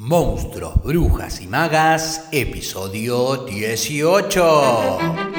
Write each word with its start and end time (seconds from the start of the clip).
Monstruos, 0.00 0.82
Brujas 0.82 1.42
y 1.42 1.46
Magas, 1.46 2.26
episodio 2.32 3.44
18. 3.44 5.29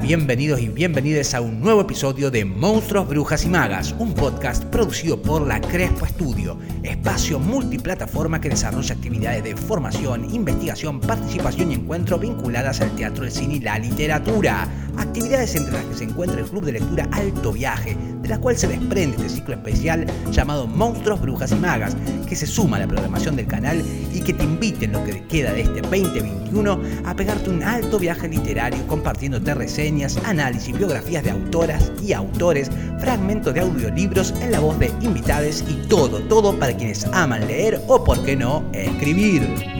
Bienvenidos 0.00 0.62
y 0.62 0.68
bienvenidas 0.68 1.34
a 1.34 1.42
un 1.42 1.60
nuevo 1.60 1.82
episodio 1.82 2.30
de 2.30 2.42
Monstruos, 2.46 3.06
Brujas 3.06 3.44
y 3.44 3.50
Magas, 3.50 3.94
un 3.98 4.14
podcast 4.14 4.64
producido 4.64 5.20
por 5.20 5.46
la 5.46 5.60
Crespo 5.60 6.06
Estudio, 6.06 6.56
espacio 6.82 7.38
multiplataforma 7.38 8.40
que 8.40 8.48
desarrolla 8.48 8.94
actividades 8.94 9.44
de 9.44 9.54
formación, 9.54 10.34
investigación, 10.34 11.00
participación 11.00 11.70
y 11.70 11.74
encuentro 11.74 12.18
vinculadas 12.18 12.80
al 12.80 12.96
teatro, 12.96 13.26
el 13.26 13.30
cine 13.30 13.56
y 13.56 13.60
la 13.60 13.78
literatura. 13.78 14.66
Actividades 14.98 15.54
entre 15.54 15.74
las 15.74 15.84
que 15.84 15.94
se 15.94 16.04
encuentra 16.04 16.40
el 16.40 16.46
Club 16.46 16.64
de 16.64 16.72
Lectura 16.72 17.08
Alto 17.12 17.52
Viaje, 17.52 17.96
de 18.20 18.28
la 18.28 18.38
cual 18.38 18.56
se 18.56 18.66
desprende 18.66 19.16
este 19.16 19.28
ciclo 19.28 19.54
especial 19.54 20.06
llamado 20.32 20.66
Monstruos, 20.66 21.20
Brujas 21.20 21.52
y 21.52 21.54
Magas, 21.54 21.96
que 22.28 22.34
se 22.34 22.46
suma 22.46 22.78
a 22.78 22.80
la 22.80 22.88
programación 22.88 23.36
del 23.36 23.46
canal 23.46 23.82
y 24.12 24.20
que 24.20 24.32
te 24.32 24.42
invite 24.42 24.86
en 24.86 24.92
lo 24.92 25.04
que 25.04 25.24
queda 25.26 25.52
de 25.52 25.62
este 25.62 25.80
2021 25.82 26.80
a 27.04 27.14
pegarte 27.14 27.48
un 27.48 27.62
alto 27.62 27.98
viaje 27.98 28.28
literario 28.28 28.84
compartiéndote 28.86 29.54
reseñas, 29.54 30.18
análisis, 30.24 30.76
biografías 30.76 31.22
de 31.22 31.30
autoras 31.30 31.92
y 32.02 32.12
autores, 32.12 32.70
fragmentos 32.98 33.54
de 33.54 33.60
audiolibros 33.60 34.34
en 34.42 34.50
la 34.50 34.60
voz 34.60 34.78
de 34.78 34.92
invitades 35.00 35.64
y 35.68 35.86
todo, 35.88 36.20
todo 36.22 36.58
para 36.58 36.76
quienes 36.76 37.04
aman 37.12 37.46
leer 37.46 37.80
o, 37.86 38.02
por 38.02 38.24
qué 38.24 38.34
no, 38.36 38.64
escribir. 38.72 39.77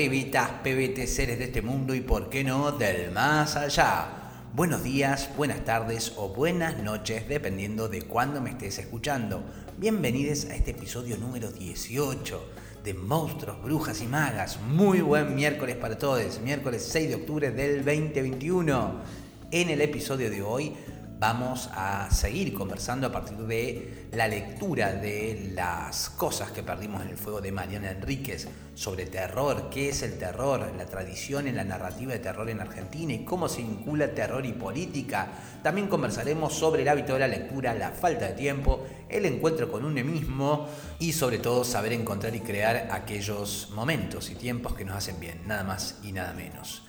Pebitas, 0.00 0.48
pebetes, 0.64 1.14
seres 1.14 1.38
de 1.38 1.44
este 1.44 1.60
mundo 1.60 1.94
y, 1.94 2.00
por 2.00 2.30
qué 2.30 2.42
no, 2.42 2.72
del 2.72 3.10
más 3.10 3.54
allá. 3.54 4.06
Buenos 4.54 4.82
días, 4.82 5.28
buenas 5.36 5.62
tardes 5.66 6.14
o 6.16 6.30
buenas 6.30 6.82
noches, 6.82 7.28
dependiendo 7.28 7.86
de 7.86 8.00
cuándo 8.00 8.40
me 8.40 8.48
estés 8.48 8.78
escuchando. 8.78 9.44
Bienvenidos 9.76 10.46
a 10.46 10.56
este 10.56 10.70
episodio 10.70 11.18
número 11.18 11.52
18 11.52 12.50
de 12.82 12.94
Monstruos, 12.94 13.62
Brujas 13.62 14.00
y 14.00 14.06
Magas. 14.06 14.58
Muy 14.62 15.02
buen 15.02 15.34
miércoles 15.34 15.76
para 15.76 15.98
todos, 15.98 16.40
miércoles 16.40 16.88
6 16.90 17.08
de 17.10 17.14
octubre 17.16 17.50
del 17.50 17.84
2021. 17.84 19.02
En 19.50 19.68
el 19.68 19.82
episodio 19.82 20.30
de 20.30 20.40
hoy 20.40 20.72
vamos 21.20 21.68
a 21.74 22.10
seguir 22.10 22.54
conversando 22.54 23.06
a 23.06 23.12
partir 23.12 23.36
de 23.36 24.08
la 24.12 24.26
lectura 24.26 24.92
de 24.92 25.52
las 25.54 26.08
cosas 26.08 26.50
que 26.50 26.62
perdimos 26.62 27.02
en 27.02 27.10
el 27.10 27.18
fuego 27.18 27.42
de 27.42 27.52
Mariana 27.52 27.90
Enríquez 27.90 28.48
sobre 28.74 29.04
terror, 29.04 29.68
qué 29.70 29.90
es 29.90 30.02
el 30.02 30.18
terror, 30.18 30.72
la 30.78 30.86
tradición 30.86 31.46
en 31.46 31.56
la 31.56 31.64
narrativa 31.64 32.14
de 32.14 32.20
terror 32.20 32.48
en 32.48 32.60
Argentina 32.60 33.12
y 33.12 33.26
cómo 33.26 33.50
se 33.50 33.60
vincula 33.60 34.14
terror 34.14 34.46
y 34.46 34.52
política. 34.52 35.28
También 35.62 35.88
conversaremos 35.88 36.54
sobre 36.54 36.82
el 36.82 36.88
hábito 36.88 37.12
de 37.12 37.18
la 37.18 37.28
lectura, 37.28 37.74
la 37.74 37.90
falta 37.90 38.28
de 38.28 38.32
tiempo, 38.32 38.86
el 39.10 39.26
encuentro 39.26 39.70
con 39.70 39.84
uno 39.84 40.02
mismo 40.02 40.68
y 40.98 41.12
sobre 41.12 41.38
todo 41.38 41.64
saber 41.64 41.92
encontrar 41.92 42.34
y 42.34 42.40
crear 42.40 42.88
aquellos 42.92 43.68
momentos 43.74 44.30
y 44.30 44.36
tiempos 44.36 44.72
que 44.74 44.86
nos 44.86 44.96
hacen 44.96 45.20
bien, 45.20 45.42
nada 45.46 45.64
más 45.64 45.98
y 46.02 46.12
nada 46.12 46.32
menos. 46.32 46.82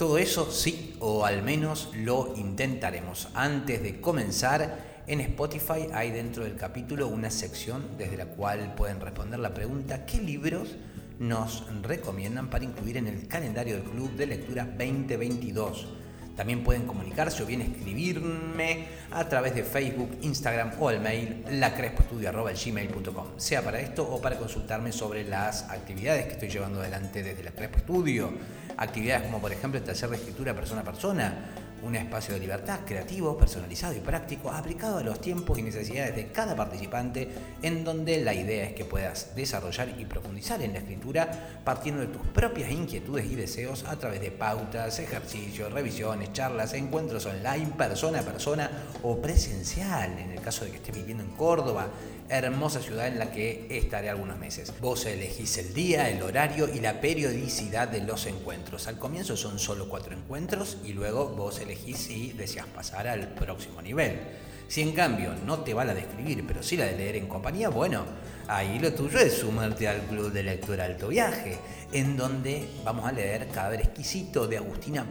Todo 0.00 0.16
eso 0.16 0.50
sí, 0.50 0.96
o 1.00 1.26
al 1.26 1.42
menos 1.42 1.90
lo 1.94 2.32
intentaremos. 2.34 3.28
Antes 3.34 3.82
de 3.82 4.00
comenzar, 4.00 5.02
en 5.06 5.20
Spotify 5.20 5.88
hay 5.92 6.10
dentro 6.10 6.44
del 6.44 6.56
capítulo 6.56 7.06
una 7.06 7.30
sección 7.30 7.98
desde 7.98 8.16
la 8.16 8.24
cual 8.24 8.74
pueden 8.76 8.98
responder 8.98 9.38
la 9.40 9.52
pregunta 9.52 10.06
¿qué 10.06 10.16
libros 10.22 10.74
nos 11.18 11.66
recomiendan 11.82 12.48
para 12.48 12.64
incluir 12.64 12.96
en 12.96 13.08
el 13.08 13.28
calendario 13.28 13.74
del 13.74 13.84
Club 13.84 14.12
de 14.12 14.26
Lectura 14.28 14.64
2022? 14.64 15.86
También 16.40 16.64
pueden 16.64 16.86
comunicarse 16.86 17.42
o 17.42 17.46
bien 17.46 17.60
escribirme 17.60 18.86
a 19.10 19.28
través 19.28 19.54
de 19.54 19.62
Facebook, 19.62 20.16
Instagram 20.22 20.72
o 20.80 20.90
el 20.90 20.98
mail 20.98 21.44
lacrespoestudio.gmail.com 21.50 23.26
sea 23.36 23.60
para 23.60 23.78
esto 23.78 24.08
o 24.10 24.22
para 24.22 24.38
consultarme 24.38 24.90
sobre 24.90 25.24
las 25.24 25.64
actividades 25.64 26.24
que 26.24 26.32
estoy 26.32 26.48
llevando 26.48 26.80
adelante 26.80 27.22
desde 27.22 27.42
la 27.42 27.50
Crespo 27.50 27.76
Estudio. 27.76 28.32
Actividades 28.78 29.24
como 29.24 29.38
por 29.38 29.52
ejemplo 29.52 29.78
el 29.78 29.84
taller 29.84 30.08
de 30.08 30.16
escritura 30.16 30.54
persona 30.54 30.80
a 30.80 30.84
persona, 30.84 31.34
un 31.82 31.96
espacio 31.96 32.34
de 32.34 32.40
libertad 32.40 32.80
creativo, 32.86 33.36
personalizado 33.36 33.94
y 33.94 34.00
práctico, 34.00 34.50
aplicado 34.50 34.98
a 34.98 35.02
los 35.02 35.20
tiempos 35.20 35.58
y 35.58 35.62
necesidades 35.62 36.14
de 36.14 36.32
cada 36.32 36.56
participante, 36.56 37.28
en 37.62 37.84
donde 37.84 38.22
la 38.22 38.34
idea 38.34 38.64
es 38.64 38.72
que 38.74 38.84
puedas 38.84 39.34
desarrollar 39.34 39.94
y 39.98 40.04
profundizar 40.04 40.62
en 40.62 40.72
la 40.72 40.78
escritura 40.78 41.60
partiendo 41.64 42.00
de 42.00 42.08
tus 42.08 42.26
propias 42.28 42.70
inquietudes 42.70 43.26
y 43.26 43.34
deseos 43.34 43.84
a 43.84 43.96
través 43.98 44.20
de 44.20 44.30
pautas, 44.30 44.98
ejercicios, 44.98 45.72
revisiones, 45.72 46.32
charlas, 46.32 46.74
encuentros 46.74 47.26
online, 47.26 47.72
persona 47.76 48.20
a 48.20 48.22
persona 48.22 48.70
o 49.02 49.20
presencial, 49.20 50.18
en 50.18 50.30
el 50.30 50.40
caso 50.40 50.64
de 50.64 50.70
que 50.70 50.76
estés 50.78 50.94
viviendo 50.94 51.24
en 51.24 51.30
Córdoba, 51.30 51.88
hermosa 52.30 52.80
ciudad 52.80 53.08
en 53.08 53.18
la 53.18 53.32
que 53.32 53.66
estaré 53.70 54.08
algunos 54.08 54.38
meses. 54.38 54.72
Vos 54.80 55.06
elegís 55.06 55.58
el 55.58 55.74
día, 55.74 56.08
el 56.08 56.22
horario 56.22 56.68
y 56.72 56.80
la 56.80 57.00
periodicidad 57.00 57.88
de 57.88 58.02
los 58.02 58.26
encuentros. 58.26 58.86
Al 58.86 58.98
comienzo 58.98 59.36
son 59.36 59.58
solo 59.58 59.88
cuatro 59.88 60.16
encuentros 60.16 60.78
y 60.84 60.92
luego 60.92 61.28
vos 61.28 61.60
elegís 61.60 61.98
si 61.98 62.32
deseas 62.32 62.66
pasar 62.66 63.08
al 63.08 63.28
próximo 63.34 63.82
nivel. 63.82 64.18
Si 64.68 64.82
en 64.82 64.92
cambio 64.92 65.34
no 65.44 65.60
te 65.60 65.74
va 65.74 65.84
la 65.84 65.94
de 65.94 66.02
escribir, 66.02 66.44
pero 66.46 66.62
sí 66.62 66.76
la 66.76 66.86
de 66.86 66.96
leer 66.96 67.16
en 67.16 67.26
compañía, 67.26 67.68
bueno, 67.70 68.04
ahí 68.50 68.80
lo 68.80 68.92
tuyo 68.92 69.18
es 69.20 69.38
sumarte 69.38 69.86
al 69.86 70.02
Club 70.02 70.32
de 70.32 70.42
Lectura 70.42 70.84
Alto 70.84 71.08
Viaje, 71.08 71.56
en 71.92 72.16
donde 72.16 72.68
vamos 72.84 73.06
a 73.06 73.12
leer 73.12 73.46
Cadáver 73.48 73.80
Exquisito 73.80 74.48
de 74.48 74.56
Agustina 74.56 75.06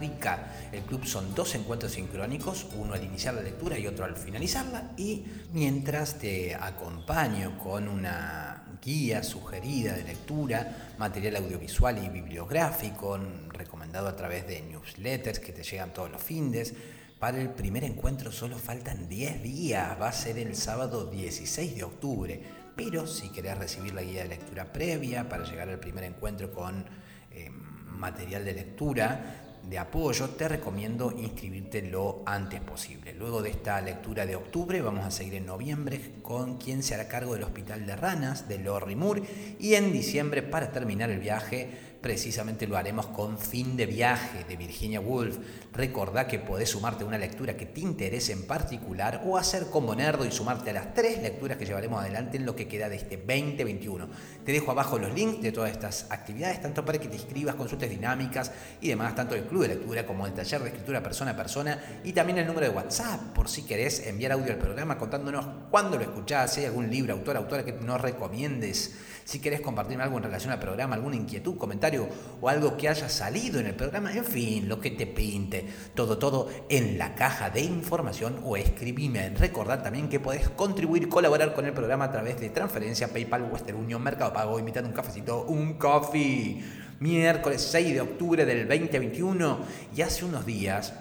Rica. 0.00 0.54
El 0.72 0.82
club 0.82 1.04
son 1.04 1.34
dos 1.34 1.54
encuentros 1.54 1.92
sincrónicos, 1.92 2.66
uno 2.76 2.94
al 2.94 3.04
iniciar 3.04 3.34
la 3.34 3.42
lectura 3.42 3.78
y 3.78 3.86
otro 3.86 4.06
al 4.06 4.16
finalizarla, 4.16 4.92
y 4.96 5.22
mientras 5.52 6.18
te 6.18 6.54
acompaño 6.54 7.58
con 7.58 7.88
una 7.88 8.64
guía 8.82 9.22
sugerida 9.22 9.92
de 9.92 10.04
lectura, 10.04 10.94
material 10.98 11.36
audiovisual 11.36 12.02
y 12.02 12.08
bibliográfico, 12.08 13.18
recomendado 13.50 14.08
a 14.08 14.16
través 14.16 14.46
de 14.46 14.62
newsletters 14.62 15.40
que 15.40 15.52
te 15.52 15.62
llegan 15.62 15.92
todos 15.92 16.10
los 16.10 16.22
fines, 16.22 16.72
para 17.18 17.38
el 17.38 17.50
primer 17.50 17.84
encuentro 17.84 18.30
solo 18.32 18.56
faltan 18.56 19.08
10 19.08 19.42
días, 19.42 20.00
va 20.00 20.08
a 20.08 20.12
ser 20.12 20.38
el 20.38 20.54
sábado 20.54 21.10
16 21.10 21.74
de 21.74 21.82
octubre, 21.82 22.40
pero 22.78 23.08
si 23.08 23.30
querés 23.30 23.58
recibir 23.58 23.92
la 23.92 24.02
guía 24.02 24.22
de 24.22 24.28
lectura 24.28 24.72
previa 24.72 25.28
para 25.28 25.42
llegar 25.42 25.68
al 25.68 25.80
primer 25.80 26.04
encuentro 26.04 26.52
con 26.52 26.86
eh, 27.32 27.50
material 27.50 28.44
de 28.44 28.52
lectura, 28.52 29.48
de 29.68 29.78
apoyo, 29.78 30.30
te 30.30 30.46
recomiendo 30.46 31.12
inscribirte 31.18 31.82
lo 31.82 32.22
antes 32.24 32.60
posible. 32.60 33.14
Luego 33.14 33.42
de 33.42 33.50
esta 33.50 33.80
lectura 33.80 34.24
de 34.26 34.36
octubre 34.36 34.80
vamos 34.80 35.04
a 35.04 35.10
seguir 35.10 35.34
en 35.34 35.46
noviembre 35.46 36.20
con 36.22 36.56
quien 36.56 36.84
se 36.84 36.94
hará 36.94 37.08
cargo 37.08 37.34
del 37.34 37.42
Hospital 37.42 37.84
de 37.84 37.96
Ranas 37.96 38.48
de 38.48 38.58
Lorry 38.60 38.94
Moore 38.94 39.22
y 39.58 39.74
en 39.74 39.92
diciembre 39.92 40.42
para 40.42 40.70
terminar 40.70 41.10
el 41.10 41.18
viaje 41.18 41.87
precisamente 42.00 42.66
lo 42.66 42.76
haremos 42.76 43.06
con 43.06 43.38
Fin 43.38 43.76
de 43.76 43.86
Viaje 43.86 44.44
de 44.44 44.56
Virginia 44.56 45.00
Woolf. 45.00 45.38
Recordá 45.72 46.26
que 46.26 46.38
podés 46.38 46.70
sumarte 46.70 47.04
a 47.04 47.06
una 47.06 47.18
lectura 47.18 47.56
que 47.56 47.66
te 47.66 47.80
interese 47.80 48.32
en 48.32 48.46
particular 48.46 49.22
o 49.26 49.36
hacer 49.36 49.66
como 49.70 49.94
nerdo 49.94 50.24
y 50.24 50.30
sumarte 50.30 50.70
a 50.70 50.74
las 50.74 50.94
tres 50.94 51.20
lecturas 51.22 51.58
que 51.58 51.66
llevaremos 51.66 52.00
adelante 52.00 52.36
en 52.36 52.46
lo 52.46 52.54
que 52.54 52.68
queda 52.68 52.88
de 52.88 52.96
este 52.96 53.16
2021. 53.16 54.08
Te 54.44 54.52
dejo 54.52 54.70
abajo 54.70 54.98
los 54.98 55.12
links 55.12 55.42
de 55.42 55.52
todas 55.52 55.70
estas 55.72 56.06
actividades, 56.10 56.62
tanto 56.62 56.84
para 56.84 56.98
que 56.98 57.08
te 57.08 57.16
inscribas, 57.16 57.54
consultes 57.54 57.90
dinámicas 57.90 58.52
y 58.80 58.88
demás, 58.88 59.14
tanto 59.14 59.34
el 59.34 59.44
club 59.44 59.62
de 59.62 59.68
lectura 59.68 60.06
como 60.06 60.26
el 60.26 60.32
taller 60.32 60.62
de 60.62 60.68
escritura 60.68 61.02
persona 61.02 61.32
a 61.32 61.36
persona 61.36 62.00
y 62.04 62.12
también 62.12 62.38
el 62.38 62.46
número 62.46 62.66
de 62.66 62.74
WhatsApp 62.74 63.20
por 63.34 63.48
si 63.48 63.62
querés 63.62 64.06
enviar 64.06 64.32
audio 64.32 64.52
al 64.52 64.58
programa 64.58 64.98
contándonos 64.98 65.46
cuándo 65.70 65.96
lo 65.96 66.02
escuchás, 66.02 66.54
si 66.54 66.60
hay 66.60 66.66
algún 66.66 66.90
libro, 66.90 67.12
autor, 67.14 67.36
autora 67.36 67.64
que 67.64 67.72
nos 67.72 68.00
recomiendes, 68.00 68.96
si 69.24 69.40
querés 69.40 69.60
compartirme 69.60 70.04
algo 70.04 70.16
en 70.16 70.24
relación 70.24 70.52
al 70.52 70.58
programa, 70.58 70.94
alguna 70.94 71.16
inquietud, 71.16 71.58
comentario 71.58 71.97
o 72.40 72.48
algo 72.48 72.76
que 72.76 72.88
haya 72.88 73.08
salido 73.08 73.58
en 73.58 73.66
el 73.66 73.74
programa, 73.74 74.12
en 74.12 74.24
fin, 74.24 74.68
lo 74.68 74.80
que 74.80 74.90
te 74.90 75.06
pinte, 75.06 75.66
todo, 75.94 76.18
todo 76.18 76.48
en 76.68 76.98
la 76.98 77.14
caja 77.14 77.50
de 77.50 77.62
información 77.62 78.40
o 78.44 78.56
escribime. 78.56 79.30
Recordad 79.30 79.82
también 79.82 80.08
que 80.08 80.20
podés 80.20 80.48
contribuir, 80.50 81.08
colaborar 81.08 81.54
con 81.54 81.66
el 81.66 81.72
programa 81.72 82.06
a 82.06 82.12
través 82.12 82.40
de 82.40 82.50
transferencia, 82.50 83.08
PayPal, 83.08 83.50
Western 83.50 83.78
Union, 83.78 84.02
Mercado 84.02 84.32
Pago, 84.32 84.58
invitando 84.58 84.88
un 84.88 84.94
cafecito, 84.94 85.44
un 85.44 85.74
coffee. 85.74 86.62
Miércoles 87.00 87.62
6 87.70 87.94
de 87.94 88.00
octubre 88.00 88.44
del 88.44 88.66
2021 88.66 89.60
y 89.96 90.02
hace 90.02 90.24
unos 90.24 90.44
días 90.44 90.94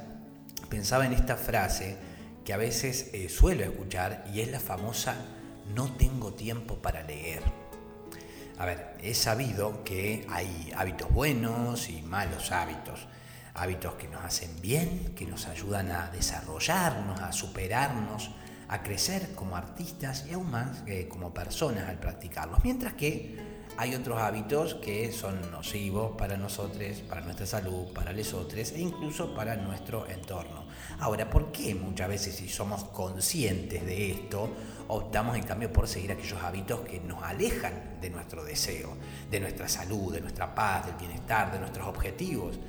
pensaba 0.70 1.08
en 1.08 1.14
esta 1.14 1.38
frase 1.38 1.98
que 2.46 2.54
a 2.54 2.58
veces 2.58 3.10
eh, 3.14 3.30
suelo 3.30 3.64
escuchar 3.64 4.24
y 4.32 4.42
es 4.42 4.52
la 4.52 4.60
famosa 4.60 5.16
no 5.76 5.92
tengo 5.94 6.34
tiempo 6.34 6.76
para 6.76 7.04
leer. 7.04 7.67
A 8.60 8.66
ver, 8.66 8.98
he 9.02 9.14
sabido 9.14 9.84
que 9.84 10.26
hay 10.30 10.72
hábitos 10.76 11.12
buenos 11.12 11.90
y 11.90 12.02
malos 12.02 12.52
hábitos. 12.52 13.08
Hábitos 13.54 13.96
que 13.96 14.08
nos 14.08 14.24
hacen 14.24 14.60
bien, 14.62 15.14
que 15.16 15.26
nos 15.26 15.46
ayudan 15.48 15.92
a 15.92 16.10
desarrollarnos, 16.10 17.20
a 17.22 17.32
superarnos, 17.32 18.32
a 18.68 18.82
crecer 18.82 19.36
como 19.36 19.56
artistas 19.56 20.26
y 20.28 20.34
aún 20.34 20.50
más 20.50 20.84
eh, 20.88 21.08
como 21.08 21.34
personas 21.34 21.88
al 21.88 22.00
practicarlos. 22.00 22.64
Mientras 22.64 22.94
que 22.94 23.38
hay 23.78 23.94
otros 23.94 24.20
hábitos 24.20 24.74
que 24.76 25.12
son 25.12 25.52
nocivos 25.52 26.18
para 26.18 26.36
nosotros, 26.36 27.02
para 27.08 27.22
nuestra 27.22 27.46
salud, 27.46 27.94
para 27.94 28.12
los 28.12 28.34
otros 28.34 28.72
e 28.72 28.82
incluso 28.82 29.36
para 29.36 29.56
nuestro 29.56 30.08
entorno. 30.08 30.67
Ahora, 31.00 31.30
¿por 31.30 31.52
qué 31.52 31.76
muchas 31.76 32.10
veces 32.10 32.36
si 32.36 32.50
somos 32.50 32.86
conscientes 32.86 33.86
de 33.86 34.12
esto, 34.12 34.50
optamos 34.88 35.38
en 35.38 35.44
cambio 35.44 35.72
por 35.72 35.88
seguir 35.88 36.12
aquellos 36.12 36.42
hábitos 36.42 36.82
que 36.82 37.00
nos 37.00 37.24
alejan 37.24 38.00
de 38.02 38.10
nuestro 38.10 38.44
deseo, 38.44 38.96
de 39.30 39.40
nuestra 39.40 39.68
salud, 39.68 40.14
de 40.14 40.22
nuestra 40.22 40.54
paz, 40.54 40.86
del 40.86 40.96
bienestar, 40.96 41.52
de 41.52 41.60
nuestros 41.60 41.88
objetivos? 41.88 42.60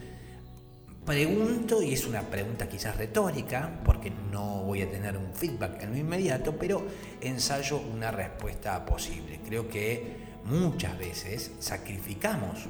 Pregunto, 1.08 1.82
y 1.82 1.94
es 1.94 2.06
una 2.06 2.20
pregunta 2.20 2.68
quizás 2.68 2.98
retórica, 2.98 3.80
porque 3.82 4.10
no 4.30 4.64
voy 4.64 4.82
a 4.82 4.90
tener 4.90 5.16
un 5.16 5.32
feedback 5.32 5.82
en 5.82 5.92
lo 5.92 5.96
inmediato, 5.96 6.58
pero 6.58 6.86
ensayo 7.22 7.78
una 7.78 8.10
respuesta 8.10 8.84
posible. 8.84 9.40
Creo 9.42 9.70
que 9.70 10.18
muchas 10.44 10.98
veces 10.98 11.52
sacrificamos 11.60 12.66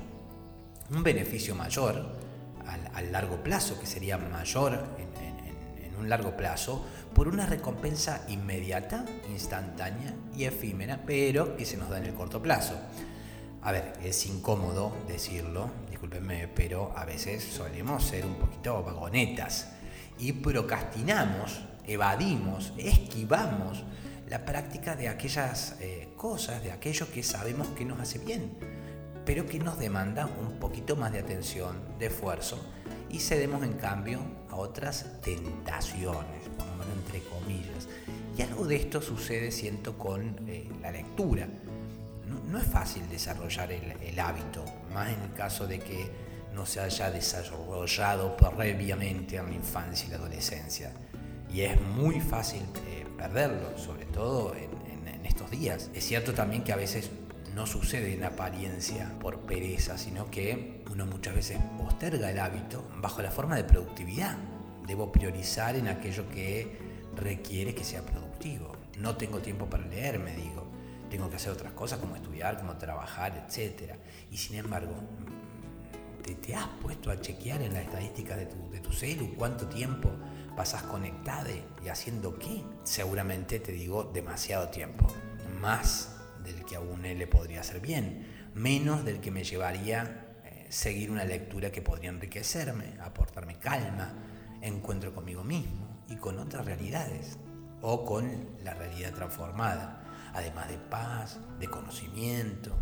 un 0.91 1.03
beneficio 1.03 1.57
mayor 1.57 2.17
al, 2.95 3.11
largo 3.11 3.43
plazo, 3.43 3.81
que 3.81 3.87
sería 3.87 4.19
mayor 4.19 4.85
en, 4.99 5.08
un 5.99 6.09
largo 6.09 6.37
plazo, 6.37 6.85
por 7.15 7.29
una 7.29 7.47
recompensa 7.47 8.25
inmediata, 8.29 9.05
instantánea 9.31 10.15
y 10.37 10.45
efímera, 10.45 11.03
pero 11.07 11.57
que 11.57 11.67
se 11.67 11.77
nos 11.77 11.91
da 11.91 11.99
en 11.99 12.07
el 12.07 12.15
corto 12.15 12.41
plazo. 12.41 12.75
A 13.63 13.73
ver, 13.73 13.95
es 14.03 14.25
incómodo 14.27 14.97
decirlo, 15.07 15.71
discúlpenme, 15.91 16.49
pero 16.49 16.93
a 16.97 17.05
veces 17.05 17.43
solemos 17.43 18.05
ser 18.05 18.25
un 18.25 18.37
poquito 18.37 18.83
vagonetas 18.83 19.73
y 20.19 20.33
procrastinamos, 20.33 21.61
evadimos, 21.87 22.73
esquivamos 22.79 23.85
la 24.29 24.45
práctica 24.45 24.95
de 24.95 25.09
aquellas 25.09 25.77
eh, 25.81 26.09
cosas, 26.17 26.63
de 26.63 26.71
aquello 26.71 27.11
que 27.11 27.23
sabemos 27.23 27.69
que 27.69 27.85
nos 27.85 27.99
hace 28.01 28.19
bien, 28.19 28.53
pero 29.25 29.47
que 29.47 29.59
nos 29.59 29.79
demanda 29.79 30.27
un 30.27 30.59
poquito 30.59 30.97
más 30.97 31.13
de 31.13 31.19
atención, 31.19 31.77
de 31.99 32.07
esfuerzo, 32.07 32.65
y 33.11 33.21
cedemos 33.21 33.63
en 33.63 33.75
cambio 33.75 34.21
otras 34.59 35.07
tentaciones, 35.23 36.43
entre 36.97 37.23
comillas. 37.23 37.89
Y 38.37 38.43
algo 38.43 38.67
de 38.67 38.77
esto 38.77 39.01
sucede, 39.01 39.51
siento, 39.51 39.99
con 39.99 40.37
eh, 40.49 40.71
la 40.81 40.93
lectura 40.93 41.49
no, 42.49 42.59
es 42.59 42.65
fácil 42.65 43.09
desarrollar 43.09 43.73
el, 43.73 44.21
hábito, 44.21 44.65
más 44.93 45.09
en 45.09 45.21
el 45.23 45.33
caso 45.33 45.67
de 45.67 45.79
que 45.79 46.11
no 46.55 46.67
se 46.67 46.81
haya 46.81 47.11
desarrollado 47.11 48.37
previamente 48.37 49.37
en 49.37 49.47
la 49.47 49.55
infancia 49.55 50.07
y 50.07 50.11
la 50.11 50.17
adolescencia. 50.17 50.93
Y 51.53 51.63
es 51.63 51.81
muy 51.81 52.21
fácil 52.21 52.63
eh, 52.89 53.07
perderlo, 53.17 53.77
sobre 53.79 54.05
todo 54.07 54.55
en, 54.55 54.69
estos 55.25 55.51
días. 55.51 55.91
Es 55.95 56.05
cierto 56.05 56.33
también 56.33 56.65
que 56.65 56.73
a 56.73 56.77
veces 56.77 57.11
no 57.59 57.67
sucede 57.67 58.15
en 58.15 58.23
apariencia 58.23 59.19
por 59.19 59.41
pereza, 59.41 59.99
sino 59.99 60.31
que 60.31 60.85
uno 60.93 61.07
muchas 61.07 61.35
veces 61.35 61.59
posterga 61.77 62.31
el 62.31 62.39
hábito 62.39 62.89
bajo 62.99 63.21
la 63.21 63.33
forma 63.33 63.57
de 63.57 63.65
productividad. 63.65 64.39
Debo 64.87 65.11
priorizar 65.11 65.75
en 65.75 65.89
aquello 65.89 66.29
que 66.29 66.79
requiere 67.17 67.75
que 67.75 67.83
sea 67.83 68.03
productivo. 68.03 68.77
No 68.99 69.17
tengo 69.17 69.41
tiempo 69.41 69.67
para 69.67 69.85
leer, 69.85 70.21
me 70.21 70.37
digo 70.37 70.69
tengo 71.11 71.29
que 71.29 71.35
hacer 71.35 71.51
otras 71.51 71.73
cosas 71.73 71.99
como 71.99 72.15
estudiar, 72.15 72.59
como 72.59 72.77
trabajar, 72.77 73.45
etc. 73.49 73.95
Y 74.31 74.37
sin 74.37 74.55
embargo, 74.57 74.95
¿te, 76.23 76.55
has 76.55 76.69
puesto 76.81 77.11
a 77.11 77.21
chequear 77.21 77.61
en 77.63 77.73
las 77.75 77.83
estadísticas 77.83 78.37
de 78.37 78.47
tu, 78.47 78.71
de 78.71 79.35
cuánto 79.37 79.67
tiempo 79.67 80.11
pasas 80.55 80.85
conectado 80.85 81.49
y 81.85 81.89
haciendo 81.89 82.39
qué? 82.39 82.63
Seguramente 82.85 83.59
te 83.59 83.73
digo 83.73 84.05
demasiado 84.05 84.69
tiempo, 84.69 85.09
más 85.61 86.18
del 86.53 86.65
que 86.65 86.77
a 86.77 86.81
un 86.81 87.03
le 87.03 87.27
podría 87.27 87.61
hacer 87.61 87.81
bien, 87.81 88.51
menos 88.55 89.05
del 89.05 89.21
que 89.21 89.31
me 89.31 89.45
llevaría 89.45 90.35
eh, 90.45 90.67
seguir 90.69 91.11
una 91.11 91.25
lectura 91.25 91.71
que 91.71 91.83
podría 91.83 92.11
enriquecerme, 92.11 92.99
aportarme 93.01 93.59
calma, 93.59 94.13
encuentro 94.61 95.15
conmigo 95.15 95.45
mismo 95.45 96.05
y 96.09 96.17
con 96.17 96.39
otras 96.39 96.67
realidades 96.67 97.39
o 97.81 98.05
con 98.05 98.59
la 98.65 98.75
realidad 98.75 99.13
transformada 99.15 99.99
además 100.35 100.69
de 100.69 100.79
paz, 100.79 101.39
de 101.59 101.69
conocimiento. 101.69 102.73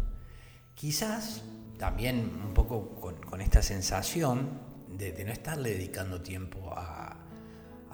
Quizás 0.75 1.43
también 1.79 2.41
un 2.45 2.55
poco 2.55 2.95
con, 2.95 3.41
esta 3.41 3.63
sensación 3.63 4.61
de, 4.89 5.25
no 5.25 5.33
estarle 5.33 5.71
dedicando 5.71 6.23
tiempo 6.23 6.73
a, 6.77 7.17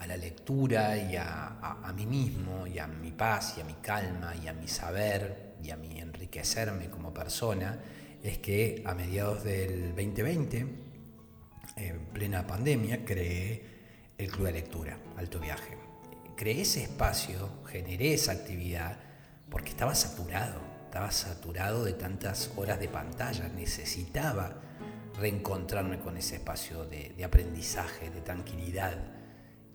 la 0.07 0.17
lectura 0.17 0.97
y 0.97 1.15
a, 1.15 1.93
mí 1.95 2.05
mismo 2.05 2.65
y 2.67 2.79
a 2.79 2.87
mi 2.87 3.11
paz 3.11 3.55
y 3.57 3.61
a 3.61 3.63
mi 3.63 3.75
calma 3.75 4.35
y 4.35 4.47
a 4.47 4.53
mi 4.53 4.67
saber 4.67 5.55
y 5.61 5.69
a 5.69 5.77
mi 5.77 5.99
enriquecerme 5.99 6.89
como 6.89 7.13
persona, 7.13 7.79
es 8.21 8.37
que 8.39 8.83
a 8.85 8.93
mediados 8.93 9.43
del 9.43 9.89
2020, 9.89 10.67
en 11.75 12.05
plena 12.13 12.45
pandemia, 12.45 13.05
creé 13.05 13.63
el 14.17 14.29
Club 14.31 14.47
de 14.47 14.53
Lectura, 14.53 14.97
Alto 15.17 15.39
Viaje. 15.39 15.77
Creé 16.35 16.61
ese 16.61 16.83
espacio, 16.83 17.63
generé 17.65 18.13
esa 18.13 18.31
actividad 18.31 18.97
porque 19.49 19.69
estaba 19.69 19.95
saturado, 19.95 20.61
estaba 20.85 21.11
saturado 21.11 21.83
de 21.83 21.93
tantas 21.93 22.51
horas 22.55 22.79
de 22.79 22.87
pantalla, 22.87 23.47
necesitaba 23.49 24.61
reencontrarme 25.19 25.99
con 25.99 26.17
ese 26.17 26.35
espacio 26.35 26.85
de, 26.85 27.23
aprendizaje, 27.23 28.09
de 28.09 28.21
tranquilidad 28.21 28.97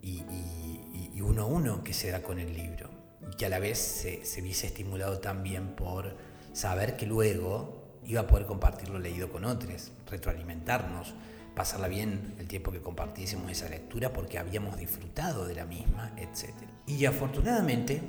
y, 0.03 1.21
uno 1.21 1.43
a 1.43 1.47
uno 1.47 1.85
que 1.85 1.93
se 1.93 2.11
da 2.11 2.23
con 2.23 2.39
el 2.39 2.55
libro, 2.55 2.89
y 3.31 3.37
que 3.37 3.47
a 3.47 3.49
la 3.49 3.59
vez 3.59 3.79
se, 3.79 4.25
se 4.25 4.41
viese 4.41 4.69
estimulado 4.69 5.19
también 5.19 5.75
por 5.75 6.17
saber 6.53 6.97
que 6.97 7.07
luego 7.07 8.01
iba 8.07 8.23
a 8.23 8.27
poder 8.27 8.47
compartir 8.47 8.89
lo 8.89 8.99
leído 8.99 9.29
con 9.31 9.45
otros, 9.45 9.93
retroalimentarnos, 10.09 11.15
pasarla 11.55 11.89
bien 11.89 12.35
el 12.39 12.47
tiempo 12.47 12.71
que 12.71 12.81
compartiésemos 12.81 13.51
esa 13.51 13.69
lectura 13.69 14.13
porque 14.13 14.39
habíamos 14.39 14.79
disfrutado 14.79 15.47
de 15.47 15.57
la 15.57 15.67
misma, 15.67 16.13
etc. 16.17 16.55
Y 16.87 17.05
afortunadamente 17.05 18.01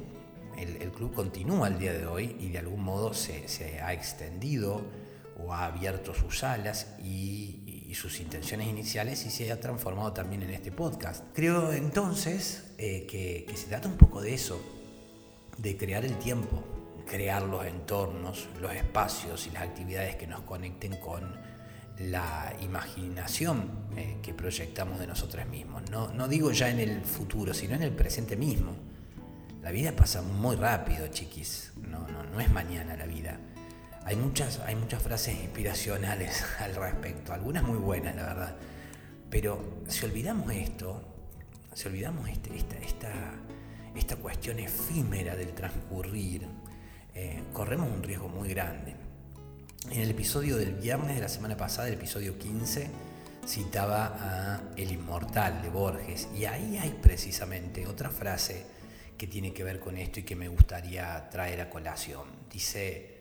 el, 0.58 0.92
club 0.92 1.14
continúa 1.14 1.68
al 1.68 1.80
día 1.80 1.94
de 1.94 2.06
hoy 2.06 2.36
y 2.40 2.50
de 2.50 2.60
algún 2.60 2.84
modo 2.84 3.14
se, 3.14 3.82
ha 3.82 3.94
extendido 3.94 4.84
o 5.44 5.54
ha 5.54 5.66
abierto 5.66 6.14
sus 6.14 6.44
alas 6.44 6.96
y, 7.04 7.79
sus 7.96 8.20
intenciones 8.20 8.68
iniciales 8.68 9.26
y 9.26 9.30
se 9.30 9.52
ha 9.52 9.60
transformado 9.60 10.14
también 10.14 10.44
en 10.44 10.52
este 10.52 10.72
podcast. 10.72 11.24
Creo 11.34 11.72
entonces 11.74 12.72
eh, 12.78 13.06
que, 13.10 13.46
que 13.48 13.58
se 13.58 13.68
trata 13.68 13.88
un 13.88 13.98
poco 13.98 14.22
de 14.22 14.34
eso, 14.34 14.62
de 15.58 15.76
crear 15.78 16.06
el 16.06 16.18
tiempo, 16.20 16.64
crear 17.10 17.42
los 17.42 17.66
entornos, 17.66 18.48
los 18.62 18.74
espacios 18.74 19.48
y 19.48 19.52
las 19.52 19.64
actividades 19.64 20.16
que 20.16 20.28
nos 20.28 20.42
conecten 20.42 20.98
con 20.98 21.38
la 22.00 22.54
imaginación 22.62 23.70
eh, 23.98 24.18
que 24.22 24.34
proyectamos 24.34 25.00
de 25.00 25.08
nosotros 25.08 25.46
mismos. 25.48 25.90
No, 25.90 26.14
no 26.14 26.28
digo 26.28 26.52
ya 26.52 26.70
en 26.70 26.80
el 26.80 27.02
futuro, 27.02 27.54
sino 27.54 27.76
en 27.76 27.84
el 27.84 27.92
presente 27.92 28.38
mismo. 28.38 28.74
La 29.62 29.72
vida 29.72 29.94
pasa 29.96 30.22
muy 30.22 30.56
rápido, 30.56 31.08
chiquis. 31.08 31.74
No, 31.88 32.08
no, 32.08 32.24
no 32.24 32.40
es 32.40 32.50
mañana 32.52 32.96
la 32.96 33.06
vida. 33.06 33.38
Hay 34.06 34.16
muchas, 34.16 34.60
hay 34.60 34.76
muchas 34.76 35.02
frases 35.02 35.36
inspiracionales 35.36 36.44
al 36.60 36.76
respecto, 36.76 37.34
algunas 37.34 37.64
muy 37.64 37.78
buenas, 37.78 38.16
la 38.16 38.24
verdad. 38.24 38.56
Pero 39.30 39.84
si 39.88 40.06
olvidamos 40.06 40.52
esto, 40.52 41.02
si 41.74 41.88
olvidamos 41.88 42.28
este, 42.30 42.56
esta, 42.56 42.78
esta, 42.78 43.12
esta 43.96 44.16
cuestión 44.16 44.60
efímera 44.60 45.36
del 45.36 45.54
transcurrir, 45.54 46.48
eh, 47.14 47.44
corremos 47.54 47.90
un 47.92 48.02
riesgo 48.02 48.28
muy 48.28 48.50
grande. 48.50 48.96
En 49.92 50.02
el 50.02 50.10
episodio 50.10 50.58
del 50.58 50.74
viernes 50.74 51.16
de 51.16 51.22
la 51.22 51.30
semana 51.30 51.56
pasada, 51.56 51.88
el 51.88 51.94
episodio 51.96 52.38
15, 52.38 52.90
citaba 53.48 54.16
a 54.20 54.62
El 54.76 54.92
Inmortal 54.92 55.62
de 55.62 55.70
Borges 55.70 56.28
y 56.36 56.46
ahí 56.46 56.78
hay 56.78 56.98
precisamente 57.02 57.88
otra 57.88 58.10
frase 58.10 58.66
que 59.18 59.28
tiene 59.28 59.54
que 59.54 59.64
ver 59.64 59.80
con 59.80 59.98
esto 59.98 60.20
y 60.20 60.24
que 60.24 60.36
me 60.36 60.48
gustaría 60.48 61.30
traer 61.30 61.62
a 61.62 61.70
colación. 61.70 62.28
Dice, 62.52 63.19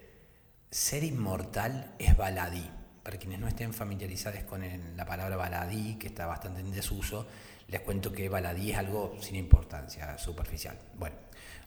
ser 0.71 1.05
inmortal 1.05 1.95
es 1.99 2.17
baladí. 2.17 2.69
Para 3.03 3.19
quienes 3.19 3.39
no 3.39 3.49
estén 3.49 3.73
familiarizados 3.73 4.43
con 4.43 4.63
la 4.97 5.07
palabra 5.07 5.37
baladí, 5.37 5.97
que 5.97 6.09
está 6.09 6.27
bastante 6.27 6.61
en 6.61 6.71
desuso, 6.71 7.27
les 7.69 7.81
cuento 7.81 8.13
que 8.13 8.29
baladí 8.29 8.73
es 8.73 8.79
algo 8.79 9.17
sin 9.21 9.37
importancia, 9.37 10.19
superficial. 10.19 10.79
Bueno, 10.99 11.17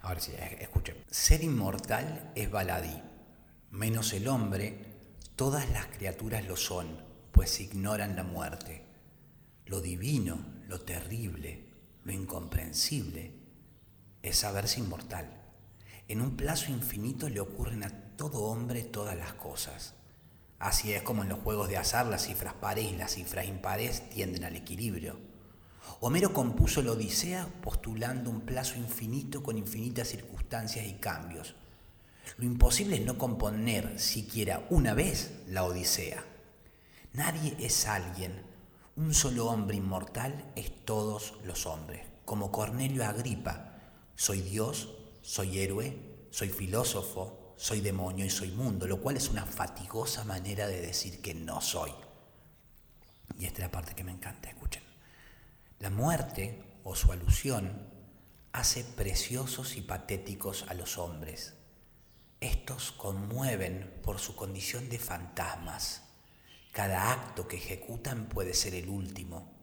ahora 0.01 0.19
sí, 0.19 0.33
escuchen. 0.59 0.97
Ser 1.09 1.43
inmortal 1.43 2.31
es 2.35 2.51
baladí. 2.51 3.01
Menos 3.71 4.13
el 4.13 4.27
hombre, 4.27 4.77
todas 5.35 5.69
las 5.71 5.87
criaturas 5.87 6.45
lo 6.45 6.55
son, 6.57 6.87
pues 7.31 7.59
ignoran 7.59 8.15
la 8.15 8.23
muerte. 8.23 8.83
Lo 9.65 9.81
divino, 9.81 10.45
lo 10.67 10.81
terrible, 10.81 11.65
lo 12.03 12.11
incomprensible, 12.11 13.33
es 14.21 14.37
saberse 14.37 14.79
inmortal. 14.79 15.41
En 16.07 16.21
un 16.21 16.35
plazo 16.35 16.71
infinito 16.71 17.29
le 17.29 17.39
ocurren 17.39 17.83
a 17.83 18.10
todo 18.21 18.43
hombre 18.43 18.83
todas 18.83 19.17
las 19.17 19.33
cosas. 19.33 19.95
Así 20.59 20.93
es 20.93 21.01
como 21.01 21.23
en 21.23 21.29
los 21.29 21.39
juegos 21.39 21.69
de 21.69 21.77
azar 21.77 22.05
las 22.05 22.27
cifras 22.27 22.53
pares 22.53 22.85
y 22.85 22.95
las 22.95 23.15
cifras 23.15 23.47
impares 23.47 24.07
tienden 24.11 24.43
al 24.43 24.55
equilibrio. 24.55 25.17
Homero 26.01 26.31
compuso 26.31 26.83
la 26.83 26.91
Odisea 26.91 27.47
postulando 27.63 28.29
un 28.29 28.41
plazo 28.41 28.77
infinito 28.77 29.41
con 29.41 29.57
infinitas 29.57 30.09
circunstancias 30.09 30.85
y 30.85 30.99
cambios. 30.99 31.55
Lo 32.37 32.45
imposible 32.45 32.97
es 32.97 33.05
no 33.07 33.17
componer 33.17 33.99
siquiera 33.99 34.67
una 34.69 34.93
vez 34.93 35.39
la 35.47 35.63
Odisea. 35.63 36.23
Nadie 37.13 37.57
es 37.59 37.87
alguien. 37.87 38.43
Un 38.97 39.15
solo 39.15 39.47
hombre 39.47 39.77
inmortal 39.77 40.45
es 40.55 40.85
todos 40.85 41.33
los 41.43 41.65
hombres. 41.65 42.05
Como 42.25 42.51
Cornelio 42.51 43.03
Agripa, 43.03 43.79
soy 44.15 44.41
Dios, 44.41 44.89
soy 45.23 45.57
héroe, 45.57 45.97
soy 46.29 46.49
filósofo, 46.49 47.40
soy 47.61 47.79
demonio 47.79 48.25
y 48.25 48.29
soy 48.31 48.49
mundo, 48.49 48.87
lo 48.87 48.99
cual 48.99 49.17
es 49.17 49.29
una 49.29 49.45
fatigosa 49.45 50.23
manera 50.23 50.65
de 50.65 50.81
decir 50.81 51.21
que 51.21 51.35
no 51.35 51.61
soy. 51.61 51.91
Y 53.37 53.45
esta 53.45 53.59
es 53.59 53.67
la 53.67 53.71
parte 53.71 53.93
que 53.93 54.03
me 54.03 54.11
encanta, 54.11 54.49
escuchen. 54.49 54.81
La 55.77 55.91
muerte 55.91 56.79
o 56.83 56.95
su 56.95 57.11
alusión 57.11 57.87
hace 58.51 58.83
preciosos 58.83 59.77
y 59.77 59.81
patéticos 59.81 60.65
a 60.69 60.73
los 60.73 60.97
hombres. 60.97 61.53
Estos 62.39 62.93
conmueven 62.93 63.93
por 64.01 64.17
su 64.17 64.35
condición 64.35 64.89
de 64.89 64.97
fantasmas. 64.97 66.01
Cada 66.71 67.11
acto 67.11 67.47
que 67.47 67.57
ejecutan 67.57 68.27
puede 68.27 68.55
ser 68.55 68.73
el 68.73 68.89
último. 68.89 69.53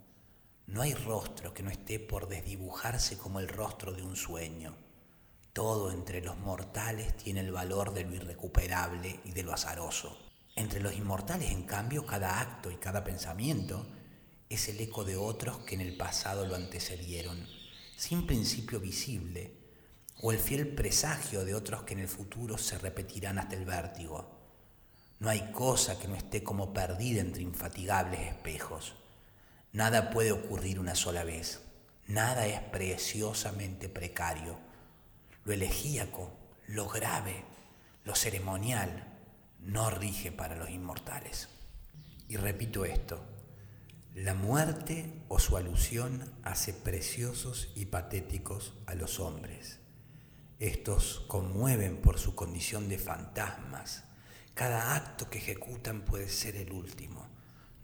No 0.68 0.82
hay 0.82 0.94
rostro 0.94 1.52
que 1.52 1.64
no 1.64 1.70
esté 1.70 1.98
por 1.98 2.28
desdibujarse 2.28 3.18
como 3.18 3.40
el 3.40 3.48
rostro 3.48 3.90
de 3.90 4.04
un 4.04 4.14
sueño. 4.14 4.76
Todo 5.58 5.90
entre 5.90 6.20
los 6.20 6.38
mortales 6.38 7.16
tiene 7.16 7.40
el 7.40 7.50
valor 7.50 7.92
de 7.92 8.04
lo 8.04 8.14
irrecuperable 8.14 9.18
y 9.24 9.32
de 9.32 9.42
lo 9.42 9.52
azaroso. 9.52 10.16
Entre 10.54 10.78
los 10.78 10.94
inmortales, 10.94 11.50
en 11.50 11.64
cambio, 11.64 12.06
cada 12.06 12.38
acto 12.40 12.70
y 12.70 12.76
cada 12.76 13.02
pensamiento 13.02 13.84
es 14.48 14.68
el 14.68 14.78
eco 14.78 15.02
de 15.02 15.16
otros 15.16 15.58
que 15.64 15.74
en 15.74 15.80
el 15.80 15.96
pasado 15.96 16.46
lo 16.46 16.54
antecedieron, 16.54 17.44
sin 17.96 18.24
principio 18.24 18.78
visible, 18.78 19.52
o 20.22 20.30
el 20.30 20.38
fiel 20.38 20.76
presagio 20.76 21.44
de 21.44 21.56
otros 21.56 21.82
que 21.82 21.94
en 21.94 22.00
el 22.00 22.08
futuro 22.08 22.56
se 22.56 22.78
repetirán 22.78 23.40
hasta 23.40 23.56
el 23.56 23.64
vértigo. 23.64 24.30
No 25.18 25.28
hay 25.28 25.50
cosa 25.50 25.98
que 25.98 26.06
no 26.06 26.14
esté 26.14 26.44
como 26.44 26.72
perdida 26.72 27.20
entre 27.20 27.42
infatigables 27.42 28.20
espejos. 28.20 28.94
Nada 29.72 30.10
puede 30.10 30.30
ocurrir 30.30 30.78
una 30.78 30.94
sola 30.94 31.24
vez. 31.24 31.62
Nada 32.06 32.46
es 32.46 32.60
preciosamente 32.60 33.88
precario. 33.88 34.67
Lo 35.48 35.54
elegíaco, 35.54 36.30
lo 36.66 36.90
grave, 36.90 37.42
lo 38.04 38.14
ceremonial, 38.14 39.16
no 39.60 39.88
rige 39.88 40.30
para 40.30 40.54
los 40.56 40.68
inmortales. 40.68 41.48
Y 42.28 42.36
repito 42.36 42.84
esto, 42.84 43.24
la 44.14 44.34
muerte 44.34 45.24
o 45.28 45.38
su 45.38 45.56
alusión 45.56 46.30
hace 46.42 46.74
preciosos 46.74 47.72
y 47.74 47.86
patéticos 47.86 48.74
a 48.84 48.94
los 48.94 49.20
hombres. 49.20 49.78
Estos 50.58 51.20
conmueven 51.28 52.02
por 52.02 52.18
su 52.18 52.34
condición 52.34 52.90
de 52.90 52.98
fantasmas. 52.98 54.04
Cada 54.52 54.96
acto 54.96 55.30
que 55.30 55.38
ejecutan 55.38 56.02
puede 56.02 56.28
ser 56.28 56.56
el 56.56 56.72
último. 56.72 57.26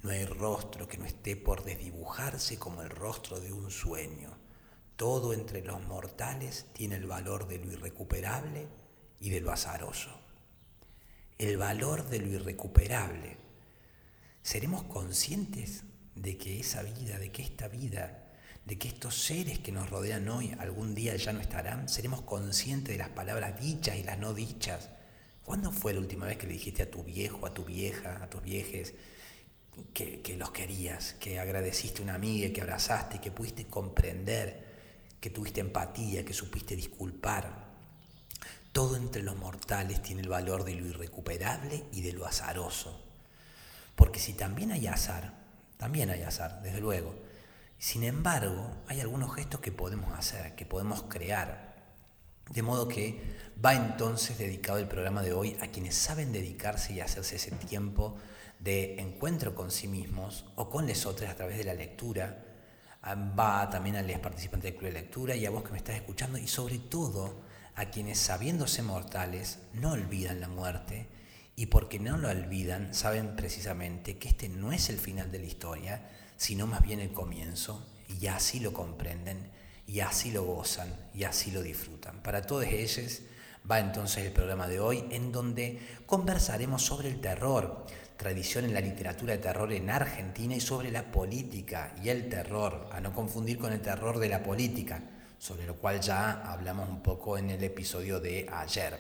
No 0.02 0.10
hay 0.10 0.26
rostro 0.26 0.86
que 0.86 0.98
no 0.98 1.06
esté 1.06 1.34
por 1.34 1.64
desdibujarse 1.64 2.58
como 2.58 2.82
el 2.82 2.90
rostro 2.90 3.40
de 3.40 3.54
un 3.54 3.70
sueño. 3.70 4.43
Todo 4.96 5.32
entre 5.32 5.62
los 5.62 5.82
mortales 5.86 6.66
tiene 6.72 6.96
el 6.96 7.06
valor 7.06 7.48
de 7.48 7.58
lo 7.58 7.72
irrecuperable 7.72 8.68
y 9.20 9.30
de 9.30 9.40
lo 9.40 9.52
azaroso 9.52 10.24
el 11.38 11.56
valor 11.56 12.08
de 12.08 12.20
lo 12.20 12.28
irrecuperable, 12.28 13.36
¿seremos 14.42 14.84
conscientes 14.84 15.84
de 16.14 16.38
que 16.38 16.60
esa 16.60 16.82
vida, 16.82 17.18
de 17.18 17.32
que 17.32 17.42
esta 17.42 17.68
vida, 17.68 18.32
de 18.64 18.78
que 18.78 18.88
estos 18.88 19.20
seres 19.20 19.58
que 19.58 19.72
nos 19.72 19.90
rodean 19.90 20.28
hoy 20.28 20.54
algún 20.58 20.94
día 20.94 21.16
ya 21.16 21.32
no 21.32 21.40
estarán? 21.40 21.88
¿Seremos 21.88 22.22
conscientes 22.22 22.94
de 22.94 22.98
las 22.98 23.10
palabras 23.10 23.60
dichas 23.60 23.96
y 23.96 24.04
las 24.04 24.18
no 24.18 24.32
dichas? 24.32 24.90
¿Cuándo 25.44 25.72
fue 25.72 25.92
la 25.92 26.00
última 26.00 26.26
vez 26.26 26.38
que 26.38 26.46
le 26.46 26.54
dijiste 26.54 26.84
a 26.84 26.90
tu 26.90 27.02
viejo, 27.02 27.46
a 27.46 27.52
tu 27.52 27.64
vieja, 27.64 28.22
a 28.22 28.30
tus 28.30 28.42
viejes 28.42 28.94
que, 29.92 30.22
que 30.22 30.36
los 30.36 30.52
querías, 30.52 31.14
que 31.14 31.38
agradeciste 31.40 32.00
a 32.00 32.04
una 32.04 32.14
amiga, 32.14 32.52
que 32.52 32.62
abrazaste, 32.62 33.20
que 33.20 33.32
pudiste 33.32 33.66
comprender, 33.66 34.63
que 35.24 35.30
tuviste 35.30 35.62
empatía, 35.62 36.22
que 36.22 36.34
supiste 36.34 36.76
disculpar? 36.76 37.64
Todo 38.72 38.94
entre 38.94 39.22
los 39.22 39.34
mortales 39.34 40.02
tiene 40.02 40.20
el 40.20 40.28
valor 40.28 40.64
de 40.64 40.74
lo 40.74 40.86
irrecuperable 40.86 41.86
y 41.92 42.02
de 42.02 42.12
lo 42.12 42.26
azaroso. 42.26 43.02
Porque 43.96 44.20
si 44.20 44.34
también 44.34 44.70
hay 44.70 44.86
azar, 44.86 45.32
también 45.78 46.10
hay 46.10 46.24
azar, 46.24 46.60
desde 46.60 46.82
luego. 46.82 47.14
Sin 47.78 48.04
embargo, 48.04 48.70
hay 48.86 49.00
algunos 49.00 49.34
gestos 49.34 49.60
que 49.60 49.72
podemos 49.72 50.12
hacer, 50.12 50.54
que 50.56 50.66
podemos 50.66 51.04
crear. 51.04 51.74
De 52.50 52.60
modo 52.60 52.86
que 52.86 53.22
va 53.64 53.72
entonces 53.72 54.36
dedicado 54.36 54.76
el 54.78 54.88
programa 54.88 55.22
de 55.22 55.32
hoy 55.32 55.56
a 55.62 55.68
quienes 55.68 55.94
saben 55.94 56.32
dedicarse 56.32 56.92
y 56.92 57.00
hacerse 57.00 57.36
ese 57.36 57.50
tiempo 57.52 58.18
de 58.58 59.00
encuentro 59.00 59.54
con 59.54 59.70
sí 59.70 59.88
mismos 59.88 60.44
o 60.54 60.68
con 60.68 60.86
les 60.86 61.06
otros 61.06 61.30
a 61.30 61.34
través 61.34 61.56
de 61.56 61.64
la 61.64 61.72
lectura. 61.72 62.44
Va 63.06 63.68
también 63.68 63.96
a 63.96 64.02
los 64.02 64.18
participantes 64.18 64.70
del 64.70 64.78
club 64.78 64.92
de 64.92 65.00
lectura 65.00 65.36
y 65.36 65.44
a 65.44 65.50
vos 65.50 65.62
que 65.62 65.72
me 65.72 65.78
estás 65.78 65.96
escuchando 65.96 66.38
y 66.38 66.46
sobre 66.46 66.78
todo 66.78 67.42
a 67.74 67.86
quienes 67.86 68.18
sabiéndose 68.18 68.82
mortales 68.82 69.58
no 69.74 69.92
olvidan 69.92 70.40
la 70.40 70.48
muerte 70.48 71.06
y 71.56 71.66
porque 71.66 71.98
no 71.98 72.16
lo 72.16 72.30
olvidan 72.30 72.94
saben 72.94 73.36
precisamente 73.36 74.16
que 74.16 74.28
este 74.28 74.48
no 74.48 74.72
es 74.72 74.88
el 74.88 74.98
final 74.98 75.30
de 75.30 75.38
la 75.38 75.44
historia, 75.44 76.08
sino 76.36 76.66
más 76.66 76.82
bien 76.82 77.00
el 77.00 77.12
comienzo 77.12 77.86
y 78.20 78.26
así 78.28 78.60
lo 78.60 78.72
comprenden 78.72 79.50
y 79.86 80.00
así 80.00 80.30
lo 80.30 80.44
gozan 80.44 80.88
y 81.14 81.24
así 81.24 81.50
lo 81.50 81.62
disfrutan. 81.62 82.22
Para 82.22 82.42
todos 82.42 82.64
ellos 82.64 83.20
va 83.70 83.80
entonces 83.80 84.24
el 84.24 84.32
programa 84.32 84.66
de 84.66 84.80
hoy 84.80 85.04
en 85.10 85.30
donde 85.30 85.80
conversaremos 86.06 86.82
sobre 86.82 87.08
el 87.08 87.20
terror, 87.20 87.86
tradición 88.24 88.64
en 88.64 88.72
la 88.72 88.80
literatura 88.80 89.34
de 89.34 89.38
terror 89.38 89.70
en 89.70 89.90
Argentina 89.90 90.56
y 90.56 90.60
sobre 90.60 90.90
la 90.90 91.12
política 91.12 91.94
y 92.02 92.08
el 92.08 92.30
terror, 92.30 92.88
a 92.90 92.98
no 92.98 93.12
confundir 93.12 93.58
con 93.58 93.70
el 93.70 93.82
terror 93.82 94.18
de 94.18 94.30
la 94.30 94.42
política 94.42 95.02
sobre 95.38 95.66
lo 95.66 95.74
cual 95.76 96.00
ya 96.00 96.40
hablamos 96.50 96.88
un 96.88 97.02
poco 97.02 97.36
en 97.36 97.50
el 97.50 97.62
episodio 97.62 98.20
de 98.20 98.48
ayer. 98.50 98.98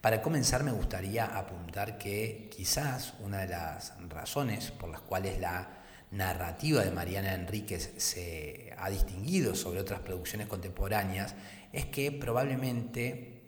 Para 0.00 0.22
comenzar 0.22 0.62
me 0.62 0.70
gustaría 0.70 1.24
apuntar 1.24 1.98
que 1.98 2.48
quizás 2.56 3.14
una 3.18 3.38
de 3.38 3.48
las 3.48 3.94
razones 4.08 4.70
por 4.70 4.90
las 4.90 5.00
cuales 5.00 5.40
la 5.40 5.82
narrativa 6.12 6.84
de 6.84 6.92
Mariana 6.92 7.34
Enríquez 7.34 7.94
se 7.96 8.72
ha 8.78 8.88
distinguido 8.90 9.56
sobre 9.56 9.80
otras 9.80 9.98
producciones 9.98 10.46
contemporáneas 10.46 11.34
es 11.72 11.86
que 11.86 12.12
probablemente 12.12 13.42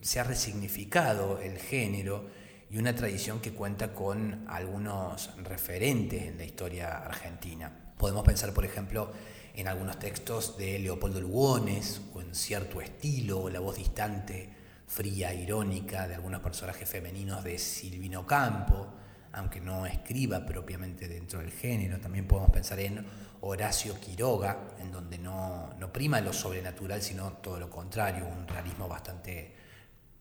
se 0.00 0.20
ha 0.20 0.22
resignificado 0.24 1.40
el 1.40 1.58
género 1.58 2.24
y 2.70 2.78
una 2.78 2.94
tradición 2.94 3.40
que 3.40 3.52
cuenta 3.52 3.92
con 3.92 4.44
algunos 4.48 5.30
referentes 5.42 6.22
en 6.22 6.38
la 6.38 6.44
historia 6.44 6.98
argentina. 6.98 7.70
Podemos 7.98 8.24
pensar, 8.24 8.54
por 8.54 8.64
ejemplo, 8.64 9.12
en 9.54 9.66
algunos 9.66 9.98
textos 9.98 10.56
de 10.56 10.78
Leopoldo 10.78 11.20
Lugones 11.20 12.00
o 12.14 12.20
en 12.20 12.32
cierto 12.34 12.80
estilo 12.80 13.40
o 13.40 13.50
la 13.50 13.58
voz 13.58 13.76
distante, 13.76 14.48
fría, 14.86 15.34
irónica 15.34 16.06
de 16.06 16.14
algunos 16.14 16.40
personajes 16.40 16.88
femeninos 16.88 17.42
de 17.42 17.58
Silvino 17.58 18.24
Campo, 18.24 18.86
aunque 19.32 19.60
no 19.60 19.86
escriba 19.86 20.46
propiamente 20.46 21.08
dentro 21.08 21.40
del 21.40 21.50
género. 21.50 21.98
También 21.98 22.28
podemos 22.28 22.50
pensar 22.50 22.78
en 22.78 23.04
Horacio 23.40 23.98
Quiroga, 23.98 24.76
en 24.78 24.92
donde 24.92 25.18
no, 25.18 25.74
no 25.78 25.92
prima 25.92 26.20
lo 26.20 26.32
sobrenatural, 26.32 27.02
sino 27.02 27.32
todo 27.34 27.58
lo 27.58 27.68
contrario, 27.68 28.26
un 28.26 28.46
realismo 28.46 28.86
bastante 28.86 29.59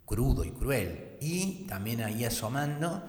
crudo 0.10 0.44
y 0.44 0.50
cruel. 0.50 1.18
Y 1.22 1.68
también 1.68 2.02
ahí 2.02 2.26
asomando 2.26 3.04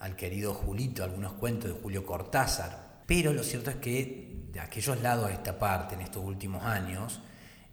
al 0.00 0.16
querido 0.16 0.54
Julito, 0.54 1.04
algunos 1.04 1.34
cuentos 1.34 1.72
de 1.72 1.80
Julio 1.80 2.06
Cortázar. 2.06 3.02
Pero 3.06 3.32
lo 3.32 3.44
cierto 3.44 3.70
es 3.70 3.76
que 3.76 4.46
de 4.50 4.60
aquellos 4.60 5.00
lados 5.02 5.28
a 5.28 5.32
esta 5.32 5.58
parte, 5.58 5.94
en 5.94 6.00
estos 6.00 6.24
últimos 6.24 6.64
años, 6.64 7.20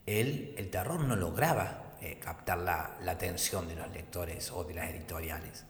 el, 0.06 0.70
terror 0.70 1.00
no 1.00 1.16
lograba 1.16 1.96
eh, 2.02 2.20
captar 2.20 2.58
la, 2.58 2.98
atención 3.08 3.68
de 3.70 3.76
los 3.76 3.90
lectores 3.92 4.52
o 4.52 4.66
de 4.66 4.74
las 4.74 4.90
editoriales. 4.90 5.64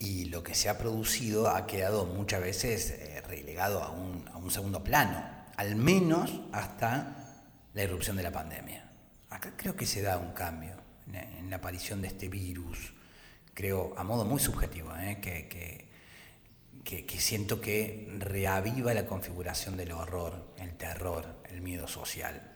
Y 0.00 0.24
lo 0.24 0.42
que 0.42 0.54
se 0.54 0.68
ha 0.68 0.76
producido 0.76 1.50
ha 1.50 1.66
quedado 1.66 2.06
muchas 2.06 2.40
veces 2.40 2.90
eh, 2.90 3.22
relegado 3.28 3.82
a 3.82 3.90
un, 3.90 4.28
a 4.32 4.38
un 4.38 4.50
segundo 4.50 4.82
plano, 4.82 5.22
al 5.56 5.76
menos 5.76 6.40
hasta 6.52 7.44
la 7.74 7.82
irrupción 7.84 8.16
de 8.16 8.24
la 8.24 8.32
pandemia. 8.32 8.90
Acá 9.28 9.52
creo 9.56 9.76
que 9.76 9.86
se 9.86 10.02
da 10.02 10.18
un 10.18 10.32
cambio 10.32 10.79
en, 11.14 11.50
la 11.50 11.56
aparición 11.56 12.02
de 12.02 12.08
este 12.08 12.28
virus, 12.28 12.92
creo 13.54 13.94
a 13.96 14.04
modo 14.04 14.24
muy 14.24 14.40
subjetivo, 14.40 14.92
eh, 14.96 15.18
que, 15.20 15.88
que 16.84 17.20
siento 17.20 17.60
que 17.60 18.08
reaviva 18.18 18.94
la 18.94 19.06
configuración 19.06 19.76
del 19.76 19.92
horror, 19.92 20.54
el 20.58 20.74
terror, 20.76 21.42
el 21.48 21.60
miedo 21.60 21.86
social. 21.86 22.52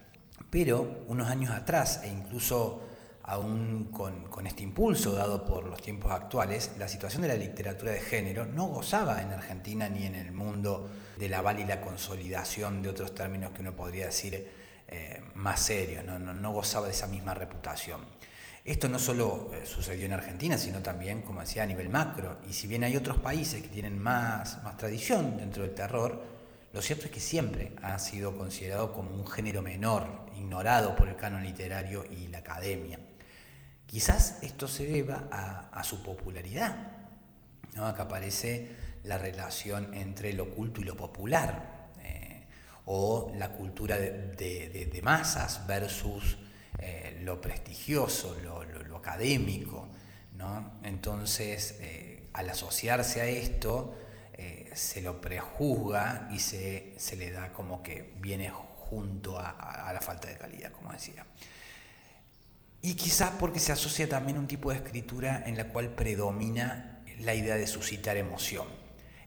Pero 0.50 1.04
unos 1.08 1.28
años 1.28 1.50
atrás, 1.50 2.00
e 2.04 2.08
incluso 2.08 2.82
aún 3.25 3.84
con, 3.90 4.46
este 4.46 4.62
impulso 4.62 5.12
dado 5.12 5.44
por 5.44 5.64
los 5.66 5.80
tiempos 5.80 6.12
actuales, 6.12 6.73
la 6.78 6.88
situación 6.88 7.23
de 7.23 7.28
la 7.28 7.34
literatura 7.34 7.92
de 7.92 8.00
género 8.00 8.44
no 8.44 8.66
gozaba 8.66 9.23
en 9.23 9.32
Argentina 9.32 9.88
ni 9.88 10.04
en 10.04 10.14
el 10.14 10.32
mundo 10.32 10.90
de 11.18 11.28
la 11.28 11.40
val 11.40 11.58
y 11.58 11.80
consolidación 11.80 12.82
de 12.82 12.90
otros 12.90 13.14
términos 13.14 13.52
que 13.52 13.62
uno 13.62 13.75
podría 13.75 14.06
decir 14.06 14.49
eh, 14.88 15.23
más 15.34 15.61
serios, 15.61 16.04
no, 16.04 16.52
gozaba 16.52 16.87
de 16.87 16.92
esa 16.92 17.06
misma 17.06 17.32
reputación. 17.32 18.00
Esto 18.64 18.88
no 18.88 18.99
solo 18.99 19.50
eh, 19.52 19.66
sucedió 19.66 20.06
en 20.06 20.14
Argentina, 20.14 20.56
sino 20.56 20.80
también, 20.80 21.21
como 21.21 21.40
decía, 21.40 21.64
a 21.64 21.66
nivel 21.66 21.90
macro. 21.90 22.38
Y 22.49 22.54
si 22.54 22.66
bien 22.66 22.83
hay 22.83 22.97
otros 22.97 23.18
países 23.18 23.62
que 23.62 23.68
tienen 23.68 23.99
más, 23.99 24.62
más 24.62 24.78
tradición 24.78 25.37
dentro 25.37 25.64
del 25.64 25.75
terror, 25.75 26.25
lo 26.73 26.80
cierto 26.80 27.04
es 27.04 27.11
que 27.11 27.21
siempre 27.21 27.73
ha 27.83 27.99
sido 27.99 28.37
considerado 28.37 28.92
como 28.94 29.14
un 29.14 29.26
género 29.26 29.61
menor, 29.61 30.26
ignorado 30.35 30.97
por 30.97 31.09
el 31.09 31.16
canon 31.16 31.44
literario 31.44 32.04
y 32.11 32.28
la 32.28 32.38
academia. 32.38 32.99
Quizás 33.87 34.38
esto 34.42 34.66
se 34.66 34.87
deba 34.87 35.28
a, 35.30 35.85
su 35.85 36.02
popularidad. 36.02 36.75
¿no? 37.75 37.87
Acá 37.87 38.04
aparece 38.04 38.71
la 39.04 39.18
relación 39.18 39.94
entre 39.94 40.33
lo 40.33 40.50
culto 40.50 40.80
y 40.80 40.85
lo 40.85 40.97
popular, 40.97 41.90
eh, 42.02 42.47
o 42.87 43.30
la 43.37 43.50
cultura 43.50 43.99
de, 43.99 45.00
masas 45.02 45.66
versus 45.66 46.38
eh, 46.84 47.20
lo 47.22 47.40
prestigioso, 47.40 48.36
lo, 48.42 48.96
académico. 48.96 49.88
Entonces, 50.82 51.76
eh, 51.80 52.28
al 52.32 52.48
asociarse 52.50 53.20
a 53.20 53.26
esto, 53.26 53.96
se 54.72 55.00
lo 55.02 55.20
prejuzga 55.20 56.28
y 56.32 56.38
se, 56.38 56.96
le 57.16 57.30
da 57.30 57.52
como 57.52 57.82
que 57.82 58.14
viene 58.16 58.50
junto 58.50 59.38
a 59.38 59.90
la 59.92 60.00
falta 60.00 60.28
de 60.28 60.36
calidad, 60.36 60.72
como 60.72 60.92
decía. 60.92 61.24
Y 62.84 62.96
quizás 62.96 63.30
porque 63.40 63.60
se 63.60 63.72
asocia 63.72 64.06
también 64.06 64.36
a 64.36 64.40
un 64.40 64.46
tipo 64.46 64.70
de 64.70 64.76
escritura 64.76 65.42
en 65.46 65.56
la 65.56 65.68
cual 65.68 65.94
predomina 65.94 67.02
la 67.20 67.34
idea 67.34 67.54
de 67.54 67.66
suscitar 67.66 68.18
emoción, 68.18 68.66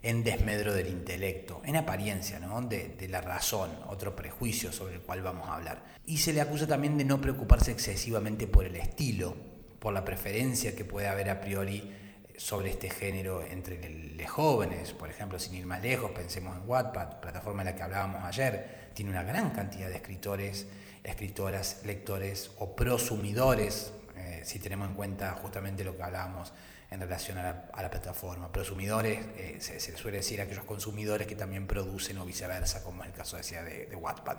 en 0.01 0.23
desmedro 0.23 0.73
del 0.73 0.87
intelecto, 0.87 1.61
en 1.65 1.75
apariencia, 1.75 2.39
¿no? 2.39 2.61
de, 2.61 3.07
la 3.09 3.21
razón, 3.21 3.71
otro 3.87 4.15
prejuicio 4.15 4.71
sobre 4.71 4.95
el 4.95 5.01
cual 5.01 5.21
vamos 5.21 5.47
a 5.49 5.55
hablar. 5.55 5.83
Y 6.05 6.17
se 6.17 6.33
le 6.33 6.41
acusa 6.41 6.67
también 6.67 6.97
de 6.97 7.05
no 7.05 7.19
preocuparse 7.19 7.71
excesivamente 7.71 8.47
por 8.47 8.65
el 8.65 8.75
estilo, 8.75 9.35
por 9.79 9.93
la 9.93 10.05
preferencia 10.05 10.75
que 10.75 10.85
puede 10.85 11.07
haber 11.07 11.29
a 11.29 11.41
priori 11.41 11.93
sobre 12.37 12.69
este 12.69 12.89
género 12.89 13.43
entre 13.43 13.89
los 14.15 14.29
jóvenes, 14.29 14.93
por 14.93 15.09
ejemplo, 15.09 15.39
sin 15.39 15.55
ir 15.55 15.65
más 15.65 15.81
lejos, 15.81 16.11
pensemos 16.11 16.55
en 16.55 16.69
Wattpad, 16.69 17.19
plataforma 17.19 17.63
en 17.63 17.67
la 17.67 17.75
que 17.75 17.83
hablábamos 17.83 18.23
ayer, 18.23 18.91
tiene 18.93 19.11
una 19.11 19.23
gran 19.23 19.49
cantidad 19.51 19.89
de 19.89 19.95
escritores 19.95 20.67
escritoras, 21.07 21.81
lectores 21.85 22.51
o 22.59 22.75
prosumidores, 22.75 23.93
eh, 24.15 24.41
si 24.43 24.59
tenemos 24.59 24.89
en 24.89 24.95
cuenta 24.95 25.31
justamente 25.41 25.83
lo 25.83 25.95
que 25.95 26.03
hablábamos 26.03 26.53
en 26.89 27.00
relación 27.00 27.38
a 27.38 27.44
la, 27.44 27.89
plataforma. 27.89 28.51
Prosumidores, 28.51 29.20
eh, 29.36 29.58
se, 29.60 29.79
suele 29.98 30.17
decir 30.17 30.41
aquellos 30.41 30.65
consumidores 30.65 31.27
que 31.27 31.36
también 31.36 31.67
producen 31.67 32.17
o 32.17 32.25
viceversa, 32.25 32.84
como 32.84 33.03
es 33.03 33.10
el 33.10 33.15
caso 33.15 33.38
decía 33.38 33.63
de, 33.63 33.86
de 33.86 33.96
Wattpad. 33.96 34.38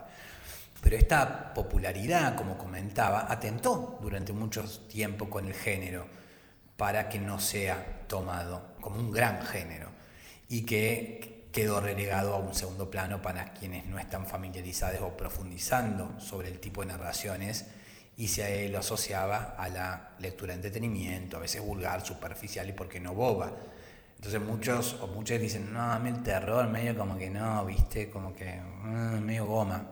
Pero 0.81 0.97
esta 0.97 1.53
popularidad, 1.55 2.37
como 2.37 2.57
comentaba, 2.57 3.27
atentó 3.31 3.99
durante 4.01 4.33
mucho 4.33 4.65
tiempo 4.87 5.29
con 5.29 5.47
el 5.47 5.55
género 5.55 6.07
para 6.77 7.09
que 7.09 7.19
no 7.19 7.41
sea 7.41 8.05
tomado 8.07 8.77
como 8.81 9.01
un 9.01 9.11
gran 9.11 9.45
género 9.45 9.91
y 10.49 10.65
que 10.65 11.49
quedó 11.53 11.81
relegado 11.81 12.35
a 12.35 12.39
un 12.39 12.55
segundo 12.55 12.91
plano 12.91 13.21
para 13.21 13.53
quienes 13.53 13.87
no 13.87 13.99
están 13.99 14.27
familiarizados 14.27 15.01
o 15.01 15.17
profundizando 15.17 16.19
sobre 16.21 16.49
el 16.49 16.61
tipo 16.61 16.83
de 16.83 16.89
narraciones 16.89 17.67
y 18.19 18.29
se 18.29 18.69
lo 18.69 18.81
asociaba 18.81 19.55
a 19.57 19.69
la 19.69 20.11
lectura 20.19 20.53
de 20.53 20.57
entretenimiento, 20.57 21.39
a 21.39 21.41
veces 21.41 21.63
vulgar, 21.63 22.05
superficial 22.05 22.69
y 22.69 22.73
por 22.73 22.89
qué 22.89 23.01
no 23.01 23.15
boba. 23.15 23.53
Entonces 24.17 24.43
muchos 24.43 24.99
o 25.01 25.07
muchas 25.07 25.41
dicen, 25.41 25.73
no, 25.73 25.81
a 25.81 25.99
mí 26.01 26.11
el 26.11 26.23
terror 26.23 26.69
medio 26.69 26.99
como 26.99 27.17
que 27.17 27.31
no, 27.31 27.65
viste, 27.65 28.11
como 28.11 28.35
que 28.35 28.61
mm, 28.61 29.21
medio 29.21 29.47
goma. 29.47 29.83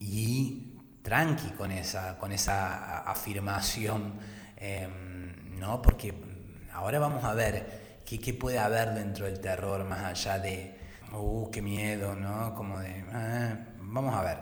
Y 0.00 0.74
tranqui 1.02 1.50
con 1.50 1.70
esa, 1.70 2.18
con 2.18 2.32
esa 2.32 3.00
afirmación, 3.02 4.18
em, 4.56 5.58
¿no? 5.58 5.80
Porque 5.80 6.12
ahora 6.72 6.98
vamos 6.98 7.24
a 7.24 7.32
ver 7.32 7.84
¿Qué, 8.04 8.34
puede 8.34 8.58
haber 8.58 8.92
dentro 8.92 9.24
del 9.24 9.40
terror 9.40 9.82
más 9.84 10.04
allá 10.04 10.38
de, 10.38 10.78
uh, 11.12 11.50
qué 11.50 11.62
miedo, 11.62 12.14
¿no? 12.14 12.54
Como 12.54 12.78
de, 12.78 13.02
ah, 13.12 13.56
vamos 13.80 14.14
a 14.14 14.22
ver. 14.22 14.38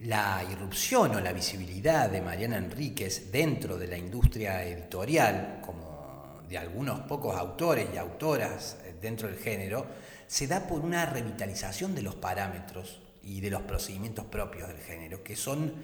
La 0.00 0.44
irrupción 0.48 1.16
o 1.16 1.20
la 1.20 1.32
visibilidad 1.32 2.08
de 2.08 2.20
Mariana 2.20 2.56
Enríquez 2.56 3.32
dentro 3.32 3.76
de 3.76 3.88
la 3.88 3.98
industria 3.98 4.62
editorial, 4.62 5.60
como 5.64 6.42
de 6.48 6.56
algunos 6.56 7.00
pocos 7.00 7.36
autores 7.36 7.88
y 7.92 7.98
autoras 7.98 8.76
dentro 9.00 9.28
del 9.28 9.38
género, 9.38 9.86
se 10.26 10.46
da 10.46 10.66
por 10.66 10.80
una 10.80 11.06
revitalización 11.06 11.94
de 11.94 12.02
los 12.02 12.14
parámetros 12.14 13.00
y 13.22 13.40
de 13.40 13.50
los 13.50 13.62
procedimientos 13.62 14.26
propios 14.26 14.68
del 14.68 14.78
género, 14.78 15.24
que 15.24 15.34
son 15.34 15.74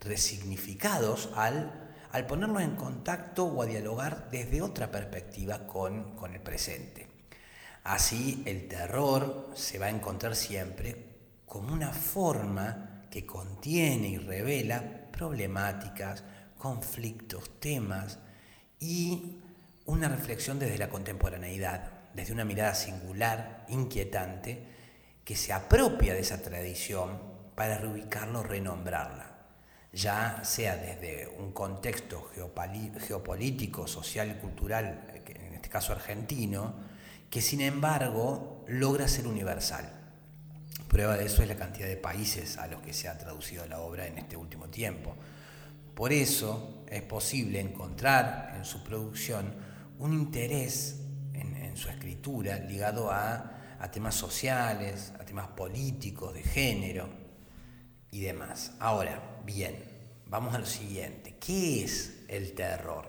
resignificados 0.00 1.30
al 1.34 1.86
al 2.16 2.26
ponernos 2.26 2.62
en 2.62 2.76
contacto 2.76 3.44
o 3.44 3.62
a 3.62 3.66
dialogar 3.66 4.30
desde 4.30 4.62
otra 4.62 4.90
perspectiva 4.90 5.66
con, 5.66 6.16
con 6.16 6.32
el 6.32 6.40
presente. 6.40 7.06
Así 7.84 8.42
el 8.46 8.68
terror 8.68 9.50
se 9.54 9.78
va 9.78 9.86
a 9.86 9.90
encontrar 9.90 10.34
siempre 10.34 10.96
como 11.44 11.74
una 11.74 11.92
forma 11.92 12.95
que 13.16 13.24
contiene 13.24 14.08
y 14.08 14.18
revela 14.18 15.10
problemáticas, 15.10 16.22
conflictos, 16.58 17.58
temas 17.58 18.18
y 18.78 19.38
una 19.86 20.06
reflexión 20.10 20.58
desde 20.58 20.76
la 20.76 20.90
contemporaneidad, 20.90 21.92
desde 22.12 22.34
una 22.34 22.44
mirada 22.44 22.74
singular, 22.74 23.64
inquietante, 23.70 24.66
que 25.24 25.34
se 25.34 25.54
apropia 25.54 26.12
de 26.12 26.20
esa 26.20 26.42
tradición 26.42 27.18
para 27.54 27.78
reubicarlo, 27.78 28.42
renombrarla 28.42 29.32
ya 29.94 30.42
sea 30.44 30.76
desde 30.76 31.26
un 31.38 31.52
contexto 31.52 32.30
geopolítico, 32.34 33.86
social 33.86 34.30
y 34.30 34.34
cultural, 34.34 35.06
en 35.24 35.54
este 35.54 35.70
caso 35.70 35.94
argentino, 35.94 36.74
que 37.30 37.40
sin 37.40 37.62
embargo 37.62 38.62
logra 38.68 39.08
ser 39.08 39.26
universal. 39.26 39.95
Prueba 40.88 41.16
de 41.16 41.26
eso 41.26 41.42
es 41.42 41.48
la 41.48 41.56
cantidad 41.56 41.88
de 41.88 41.96
países 41.96 42.58
a 42.58 42.66
los 42.66 42.80
que 42.80 42.92
se 42.92 43.08
ha 43.08 43.18
traducido 43.18 43.66
la 43.66 43.80
obra 43.80 44.06
en 44.06 44.18
este 44.18 44.36
último 44.36 44.68
tiempo. 44.68 45.14
Por 45.94 46.12
eso 46.12 46.84
es 46.88 47.02
posible 47.02 47.60
encontrar 47.60 48.54
en 48.56 48.64
su 48.64 48.82
producción 48.82 49.54
un 49.98 50.12
interés 50.12 51.00
en, 51.34 51.76
su 51.76 51.90
escritura 51.90 52.58
ligado 52.58 53.10
a, 53.10 53.52
temas 53.92 54.14
sociales, 54.14 55.12
a 55.20 55.24
temas 55.24 55.48
políticos, 55.48 56.32
de 56.32 56.42
género 56.42 57.08
y 58.10 58.20
demás. 58.20 58.72
Ahora, 58.80 59.36
Bien, 59.46 59.76
vamos 60.26 60.56
a 60.56 60.58
lo 60.58 60.66
siguiente. 60.66 61.36
¿Qué 61.38 61.84
es 61.84 62.24
el 62.26 62.52
terror? 62.52 63.08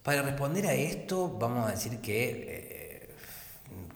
Para 0.00 0.22
responder 0.22 0.64
a 0.68 0.74
esto, 0.74 1.28
vamos 1.28 1.66
a 1.66 1.72
decir 1.72 1.98
que, 1.98 2.28
eh, 2.30 2.75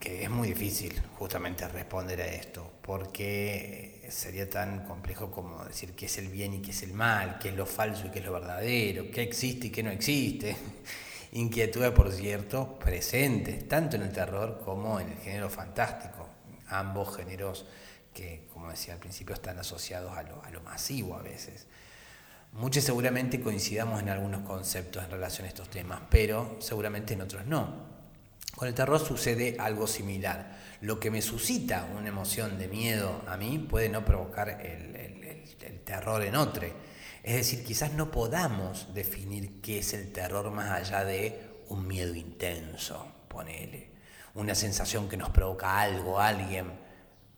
que 0.00 0.24
es 0.24 0.30
muy 0.30 0.48
difícil 0.48 0.98
justamente 1.18 1.68
responder 1.68 2.22
a 2.22 2.26
esto, 2.26 2.72
porque 2.80 4.02
sería 4.08 4.48
tan 4.48 4.86
complejo 4.86 5.30
como 5.30 5.62
decir 5.66 5.92
qué 5.92 6.06
es 6.06 6.16
el 6.16 6.28
bien 6.28 6.54
y 6.54 6.62
qué 6.62 6.70
es 6.70 6.82
el 6.82 6.94
mal, 6.94 7.38
qué 7.38 7.50
es 7.50 7.54
lo 7.54 7.66
falso 7.66 8.06
y 8.06 8.10
qué 8.10 8.20
es 8.20 8.24
lo 8.24 8.32
verdadero, 8.32 9.10
qué 9.10 9.22
existe 9.22 9.66
y 9.66 9.70
qué 9.70 9.82
no 9.82 9.90
existe. 9.90 10.56
Inquietudes, 11.32 11.90
por 11.90 12.10
cierto, 12.10 12.78
presentes, 12.78 13.68
tanto 13.68 13.96
en 13.96 14.02
el 14.02 14.12
terror 14.12 14.62
como 14.64 14.98
en 14.98 15.10
el 15.10 15.18
género 15.18 15.50
fantástico, 15.50 16.26
ambos 16.68 17.14
géneros 17.14 17.66
que, 18.14 18.48
como 18.54 18.70
decía 18.70 18.94
al 18.94 19.00
principio, 19.00 19.34
están 19.34 19.58
asociados 19.58 20.16
a 20.16 20.22
lo, 20.22 20.60
masivo 20.62 21.14
a 21.14 21.22
veces. 21.22 21.66
Muchos 22.52 22.84
seguramente 22.84 23.40
coincidamos 23.40 24.00
en 24.00 24.08
algunos 24.08 24.40
conceptos 24.48 25.04
en 25.04 25.10
relación 25.10 25.44
a 25.44 25.48
estos 25.48 25.68
temas, 25.68 26.00
pero 26.10 26.56
seguramente 26.58 27.12
en 27.12 27.20
otros 27.20 27.44
no. 27.44 27.99
Con 28.60 28.68
el 28.68 28.74
terror 28.74 29.00
sucede 29.00 29.56
algo 29.58 29.86
similar. 29.86 30.54
Lo 30.82 31.00
que 31.00 31.10
me 31.10 31.22
suscita 31.22 31.88
una 31.96 32.08
emoción 32.08 32.58
de 32.58 32.68
miedo 32.68 33.22
a 33.26 33.38
mí 33.38 33.56
puede 33.56 33.88
no 33.88 34.04
provocar 34.04 34.50
el, 34.50 35.80
terror 35.82 36.22
en 36.22 36.36
otro. 36.36 36.66
Es 37.22 37.36
decir, 37.36 37.64
quizás 37.64 37.94
no 37.94 38.10
podamos 38.10 38.92
definir 38.92 39.62
qué 39.62 39.78
es 39.78 39.94
el 39.94 40.12
terror 40.12 40.50
más 40.50 40.70
allá 40.72 41.06
de 41.06 41.40
un 41.68 41.86
miedo 41.86 42.14
intenso, 42.14 43.10
ponele. 43.28 43.92
Una 44.34 44.54
sensación 44.54 45.08
que 45.08 45.16
nos 45.16 45.30
provoca 45.30 45.80
algo, 45.80 46.20
alguien 46.20 46.66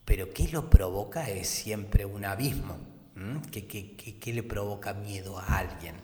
pero 0.04 0.34
¿qué 0.34 0.48
lo 0.48 0.68
provoca? 0.68 1.30
Es 1.30 1.46
siempre 1.46 2.04
un 2.04 2.24
abismo. 2.24 2.78
¿Qué, 3.52 4.32
le 4.34 4.42
provoca 4.42 4.92
miedo 4.92 5.38
a 5.38 5.58
alguien? 5.58 5.94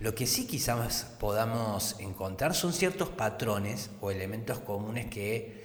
Lo 0.00 0.14
que 0.14 0.26
sí 0.26 0.46
quizás 0.46 1.04
podamos 1.20 1.96
encontrar 2.00 2.54
son 2.54 2.72
ciertos 2.72 3.10
patrones 3.10 3.90
o 4.00 4.10
elementos 4.10 4.58
comunes 4.60 5.08
que, 5.10 5.62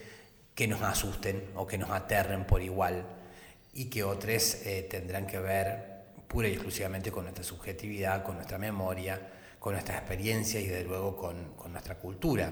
que 0.54 0.67
nos 0.67 0.82
asusten 0.82 1.52
o 1.56 1.65
que 1.65 1.78
nos 1.78 1.89
aterren 1.89 2.45
por 2.45 2.62
igual 2.62 3.06
y 3.74 3.86
que 3.86 4.04
otros 4.04 4.56
eh, 4.65 4.86
tendrán 4.91 5.26
que 5.26 5.39
ver 5.39 6.04
pura 6.28 6.50
y 6.50 6.52
exclusivamente 6.52 7.13
con 7.13 7.24
nuestra 7.24 7.45
subjetividad, 7.45 8.24
con 8.24 8.36
nuestra 8.36 8.58
memoria, 8.58 9.26
con 9.58 9.71
nuestra 9.71 9.95
experiencia 9.95 10.60
y 10.60 10.67
desde 10.67 10.84
luego 10.84 11.15
con, 11.15 11.56
nuestra 11.71 11.95
cultura. 11.98 12.52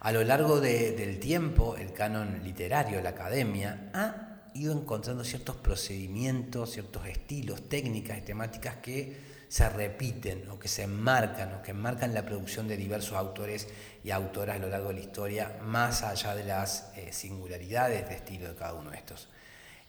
A 0.00 0.12
lo 0.12 0.24
largo 0.24 0.62
del 0.62 1.20
tiempo, 1.20 1.76
el 1.76 1.92
canon 1.92 2.42
literario, 2.42 3.02
la 3.02 3.10
academia, 3.10 3.90
ha 3.92 4.50
ido 4.54 4.72
encontrando 4.72 5.24
ciertos 5.24 5.56
procedimientos, 5.56 6.70
ciertos 6.72 7.06
estilos, 7.06 7.68
técnicas 7.68 8.16
y 8.16 8.22
temáticas 8.22 8.76
que 8.76 9.33
se 9.54 9.68
repiten 9.68 10.48
o 10.50 10.58
que 10.58 10.66
se 10.66 10.82
enmarcan 10.82 11.54
o 11.54 11.62
que 11.62 11.70
enmarcan 11.70 12.12
la 12.12 12.26
producción 12.26 12.66
de 12.66 12.76
diversos 12.76 13.16
autores 13.16 13.68
y 14.02 14.10
autoras 14.10 14.56
a 14.56 14.58
lo 14.58 14.68
largo 14.68 14.88
de 14.88 14.94
la 14.94 15.00
historia, 15.00 15.58
más 15.62 16.02
allá 16.02 16.34
de 16.34 16.42
las 16.42 16.90
eh, 16.96 17.12
singularidades 17.12 18.08
de 18.08 18.16
estilo 18.16 18.48
de 18.48 18.56
cada 18.56 18.74
uno 18.74 18.90
de 18.90 18.96
estos. 18.96 19.28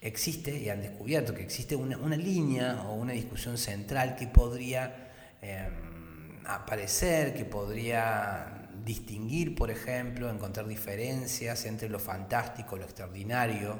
Existe, 0.01 0.55
y 0.55 0.69
han 0.69 0.83
descubierto 0.83 1.33
que 1.33 1.41
existe 1.41 1.75
una, 1.75 2.15
línea 2.15 2.83
o 2.83 2.93
una 2.93 3.13
discusión 3.13 3.57
central 3.57 4.15
que 4.15 4.27
podría 4.27 5.09
em, 5.41 6.45
aparecer, 6.45 7.33
que 7.33 7.45
podría 7.45 8.69
distinguir, 8.85 9.55
por 9.55 9.71
ejemplo, 9.71 10.29
encontrar 10.29 10.67
diferencias 10.67 11.65
entre 11.65 11.89
lo 11.89 11.97
fantástico, 11.97 12.77
lo 12.77 12.83
extraordinario, 12.83 13.79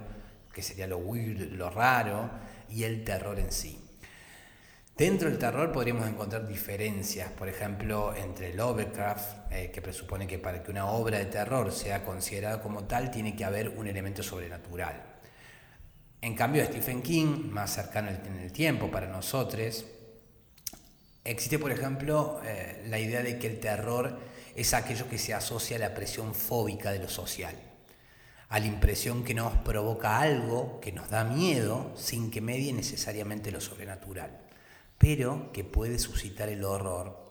que 0.51 0.63
sería 0.63 0.87
lo 0.87 0.97
weird, 0.97 1.51
lo 1.51 1.69
raro, 1.69 2.31
y 2.71 2.85
el 2.85 3.03
terror 3.03 3.37
en 3.37 3.51
sí. 3.51 3.84
Dentro 4.97 5.29
del 5.29 5.37
terror 5.37 5.73
podríamos 5.73 6.07
encontrar 6.07 6.47
diferencias, 6.47 7.29
por 7.29 7.49
ejemplo, 7.49 8.15
entre 8.15 8.53
Lovecraft, 8.53 9.51
eh, 9.51 9.69
que 9.69 9.81
presupone 9.81 10.25
que 10.25 10.39
para 10.39 10.63
que 10.63 10.71
una 10.71 10.85
obra 10.85 11.17
de 11.17 11.25
terror 11.25 11.69
sea 11.73 12.05
considerada 12.05 12.61
como 12.61 12.85
tal 12.85 13.11
tiene 13.11 13.35
que 13.35 13.43
haber 13.43 13.67
un 13.67 13.87
elemento 13.87 14.23
sobrenatural. 14.23 15.03
En 16.21 16.33
cambio, 16.33 16.63
Stephen 16.63 17.01
King, 17.01 17.49
más 17.49 17.73
cercano 17.73 18.09
en 18.09 18.39
el 18.39 18.53
tiempo 18.53 18.89
para 18.89 19.07
nosotros, 19.07 19.83
existe, 21.25 21.59
por 21.59 21.73
ejemplo, 21.73 22.39
eh, 22.45 22.85
la 22.87 22.97
idea 22.97 23.21
de 23.21 23.37
que 23.37 23.47
el 23.47 23.59
terror 23.59 24.17
es 24.55 24.73
aquello 24.73 25.09
que 25.09 25.17
se 25.17 25.33
asocia 25.33 25.75
a 25.75 25.79
la 25.79 25.93
presión 25.93 26.33
fóbica 26.33 26.93
de 26.93 26.99
lo 26.99 27.09
social, 27.09 27.55
a 28.47 28.59
la 28.59 28.65
impresión 28.65 29.25
que 29.25 29.33
nos 29.33 29.57
provoca 29.57 30.21
algo 30.21 30.79
que 30.79 30.93
nos 30.93 31.09
da 31.09 31.25
miedo 31.25 31.91
sin 31.97 32.31
que 32.31 32.39
medie 32.39 32.71
necesariamente 32.71 33.51
lo 33.51 33.59
sobrenatural 33.59 34.44
pero 34.97 35.51
que 35.51 35.63
puede 35.63 35.99
suscitar 35.99 36.49
el 36.49 36.63
horror 36.63 37.25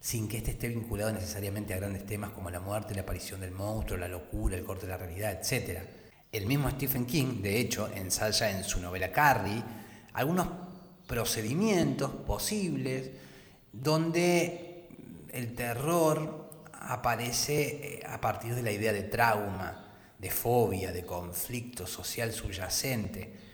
sin 0.00 0.28
que 0.28 0.38
éste 0.38 0.52
esté 0.52 0.68
vinculado 0.68 1.12
necesariamente 1.12 1.74
a 1.74 1.78
grandes 1.78 2.06
temas 2.06 2.30
como 2.30 2.50
la 2.50 2.60
muerte, 2.60 2.94
la 2.94 3.02
aparición 3.02 3.40
del 3.40 3.50
monstruo, 3.50 3.98
la 3.98 4.08
locura, 4.08 4.56
el 4.56 4.64
corte 4.64 4.86
de 4.86 4.92
la 4.92 4.98
realidad, 4.98 5.32
etc. 5.32 5.80
El 6.30 6.46
mismo 6.46 6.70
Stephen 6.70 7.06
King, 7.06 7.42
de 7.42 7.58
hecho, 7.58 7.88
ensaya 7.92 8.50
en 8.50 8.62
su 8.62 8.80
novela 8.80 9.10
Carrie 9.10 9.62
algunos 10.12 10.48
procedimientos 11.06 12.10
posibles 12.10 13.10
donde 13.72 14.88
el 15.32 15.54
terror 15.54 16.50
aparece 16.72 17.98
eh, 17.98 18.02
a 18.06 18.20
partir 18.20 18.54
de 18.54 18.62
la 18.62 18.72
idea 18.72 18.92
de 18.92 19.02
trauma, 19.02 19.92
de 20.18 20.30
fobia, 20.30 20.92
de 20.92 21.04
conflicto 21.04 21.86
social 21.86 22.32
subyacente. 22.32 23.45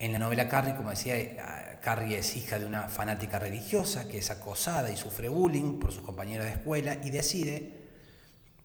En 0.00 0.12
la 0.12 0.18
novela 0.18 0.48
Carrie, 0.48 0.74
como 0.74 0.88
decía, 0.88 1.78
Carrie 1.82 2.16
es 2.16 2.34
hija 2.34 2.58
de 2.58 2.64
una 2.64 2.88
fanática 2.88 3.38
religiosa 3.38 4.08
que 4.08 4.16
es 4.16 4.30
acosada 4.30 4.90
y 4.90 4.96
sufre 4.96 5.28
bullying 5.28 5.78
por 5.78 5.92
sus 5.92 6.02
compañeros 6.02 6.46
de 6.46 6.52
escuela 6.52 6.96
y 7.04 7.10
decide, 7.10 7.70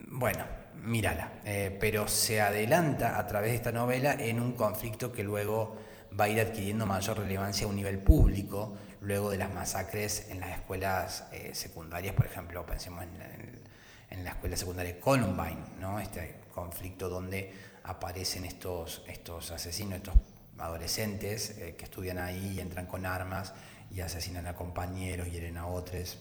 bueno, 0.08 0.45
mírala, 0.82 1.34
eh, 1.43 1.76
pero 1.78 2.08
se 2.08 2.39
adelanta 2.39 3.19
a 3.19 3.28
través 3.28 3.52
de 3.52 3.58
esta 3.58 3.74
novela 3.74 4.13
en 4.13 4.39
un 4.39 4.54
conflicto 4.54 5.12
que 5.12 5.24
luego 5.24 5.76
va 6.17 6.24
a 6.24 6.30
ir 6.30 6.39
adquiriendo 6.39 6.86
mayor 6.86 7.19
relevancia 7.19 7.65
a 7.67 7.69
un 7.69 7.76
nivel 7.76 8.00
público, 8.00 8.78
luego 9.02 9.30
de 9.30 9.38
las 9.38 9.54
masacres 9.54 10.30
en 10.30 10.39
las 10.39 10.52
escuelas 10.52 11.26
eh, 11.34 11.54
secundarias, 11.54 12.15
por 12.15 12.28
ejemplo, 12.28 12.65
pensemos 12.65 13.04
en, 13.04 14.24
la 14.24 14.30
escuela 14.30 14.56
secundaria 14.56 15.02
Columbine, 15.02 15.60
¿no? 15.82 16.00
este 16.00 16.36
conflicto 16.54 17.10
donde 17.10 17.52
aparecen 17.84 18.45
estos, 18.45 19.04
estos 19.10 19.52
asesinos, 19.52 19.98
estos 19.98 20.15
adolescentes 20.58 21.52
eh, 21.58 21.76
que 21.78 21.86
estudian 21.86 22.18
ahí 22.18 22.56
y 22.56 22.60
entran 22.60 22.86
con 22.86 23.06
armas 23.06 23.54
y 23.91 24.02
asesinan 24.02 24.48
a 24.48 24.56
compañeros, 24.56 25.32
hieren 25.32 25.58
a 25.58 25.68
otros. 25.68 26.18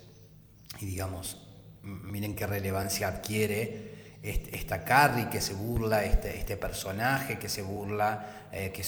Y 0.81 0.87
digamos, 0.87 1.47
miren 1.83 2.35
qué 2.35 2.47
relevancia 2.47 3.09
adquiere 3.09 3.95
esta 4.23 4.85
Carrie 4.85 5.29
que 5.29 5.43
se 5.43 5.53
burla, 5.53 6.03
este, 6.03 6.39
este 6.39 6.57
personaje 6.57 7.39
que 7.39 7.51
se 7.51 7.61
burla, 7.61 8.49
eh, 8.53 8.73
que, 8.73 8.83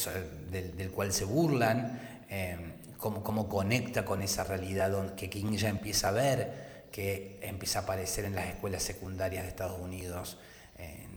del, 0.50 0.90
cual 0.92 1.12
se 1.12 1.26
burlan, 1.26 2.24
eh, 2.30 2.56
cómo, 2.96 3.22
cómo, 3.22 3.46
conecta 3.46 4.06
con 4.06 4.22
esa 4.22 4.44
realidad 4.44 5.14
que 5.14 5.28
King 5.28 5.54
ya 5.56 5.68
empieza 5.68 6.08
a 6.08 6.12
ver, 6.12 6.86
que 6.90 7.38
empieza 7.42 7.80
a 7.80 7.82
aparecer 7.82 8.24
en 8.24 8.34
las 8.34 8.46
escuelas 8.46 8.82
secundarias 8.82 9.42
de 9.42 9.50
Estados 9.50 9.78
Unidos, 9.78 10.38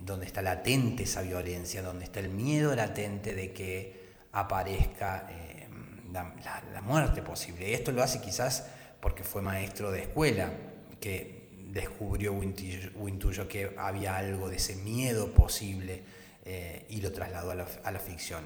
donde 0.03 0.25
está 0.25 0.41
latente 0.41 1.03
esa 1.03 1.21
violencia, 1.21 1.81
donde 1.81 2.03
está 2.03 2.19
el 2.19 2.29
miedo 2.29 2.75
latente 2.75 3.33
de 3.33 3.53
que 3.53 4.08
aparezca 4.31 5.27
eh, 5.29 5.67
la, 6.11 6.81
muerte 6.81 7.21
posible. 7.21 7.73
Esto 7.73 7.91
lo 7.91 8.03
hace 8.03 8.21
quizás 8.21 8.65
porque 8.99 9.23
fue 9.23 9.41
maestro 9.41 9.91
de 9.91 10.01
escuela, 10.03 10.51
que 10.99 11.49
descubrió 11.67 12.33
o 12.35 13.07
intuyó, 13.07 13.47
que 13.47 13.75
había 13.77 14.17
algo 14.17 14.49
de 14.49 14.57
ese 14.57 14.75
miedo 14.75 15.31
posible 15.33 16.03
eh, 16.45 16.85
y 16.89 17.01
lo 17.01 17.11
trasladó 17.11 17.51
a 17.51 17.91
la, 17.91 17.99
ficción. 17.99 18.43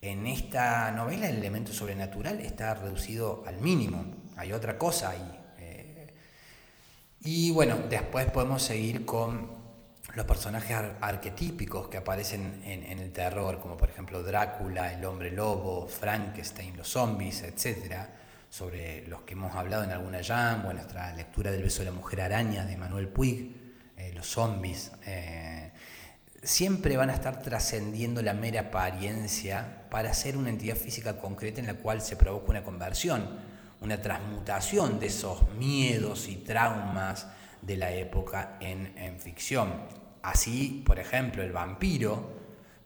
En 0.00 0.26
esta 0.26 0.90
novela 0.92 1.28
el 1.28 1.36
elemento 1.36 1.72
sobrenatural 1.72 2.40
está 2.40 2.74
reducido 2.74 3.42
al 3.46 3.60
mínimo, 3.60 4.04
hay 4.36 4.52
otra 4.52 4.78
cosa 4.78 5.10
ahí. 5.10 5.40
Eh, 5.58 6.14
y 7.20 7.50
bueno, 7.50 7.78
después 7.88 8.30
podemos 8.30 8.62
seguir 8.62 9.04
con 9.04 9.53
los 10.14 10.26
personajes 10.26 10.76
arquetípicos 11.00 11.88
que 11.88 11.96
aparecen 11.96 12.62
en, 12.64 12.98
el 12.98 13.12
terror, 13.12 13.58
como 13.60 13.76
por 13.76 13.90
ejemplo 13.90 14.22
Drácula, 14.22 14.92
el 14.92 15.04
hombre 15.04 15.30
lobo, 15.30 15.88
Frankenstein, 15.88 16.76
los 16.76 16.88
zombies, 16.88 17.42
etc., 17.42 17.96
sobre 18.48 19.04
los 19.08 19.22
que 19.22 19.32
hemos 19.32 19.56
hablado 19.56 19.82
en 19.82 19.90
alguna 19.90 20.22
jam 20.22 20.64
o 20.64 20.70
en 20.70 20.76
nuestra 20.76 21.12
lectura 21.16 21.50
del 21.50 21.64
beso 21.64 21.80
de 21.80 21.86
la 21.86 21.90
mujer 21.90 22.20
araña 22.20 22.64
de 22.64 22.76
Manuel 22.76 23.08
Puig, 23.08 23.50
eh, 23.96 24.12
los 24.14 24.26
zombies, 24.26 24.92
eh, 25.04 25.72
siempre 26.40 26.96
van 26.96 27.10
a 27.10 27.14
estar 27.14 27.42
trascendiendo 27.42 28.22
la 28.22 28.32
mera 28.32 28.60
apariencia 28.60 29.86
para 29.90 30.14
ser 30.14 30.36
una 30.36 30.50
entidad 30.50 30.76
física 30.76 31.18
concreta 31.18 31.60
en 31.60 31.66
la 31.66 31.74
cual 31.74 32.00
se 32.00 32.14
provoca 32.14 32.50
una 32.50 32.62
conversión, 32.62 33.28
una 33.80 34.00
transmutación 34.00 35.00
de 35.00 35.06
esos 35.06 35.48
miedos 35.54 36.28
y 36.28 36.36
traumas 36.36 37.26
de 37.60 37.76
la 37.76 37.90
época 37.90 38.56
en, 38.60 38.96
en 38.96 39.18
ficción. 39.18 40.03
Así, 40.24 40.82
por 40.86 40.98
ejemplo, 40.98 41.42
el 41.42 41.52
vampiro 41.52 42.32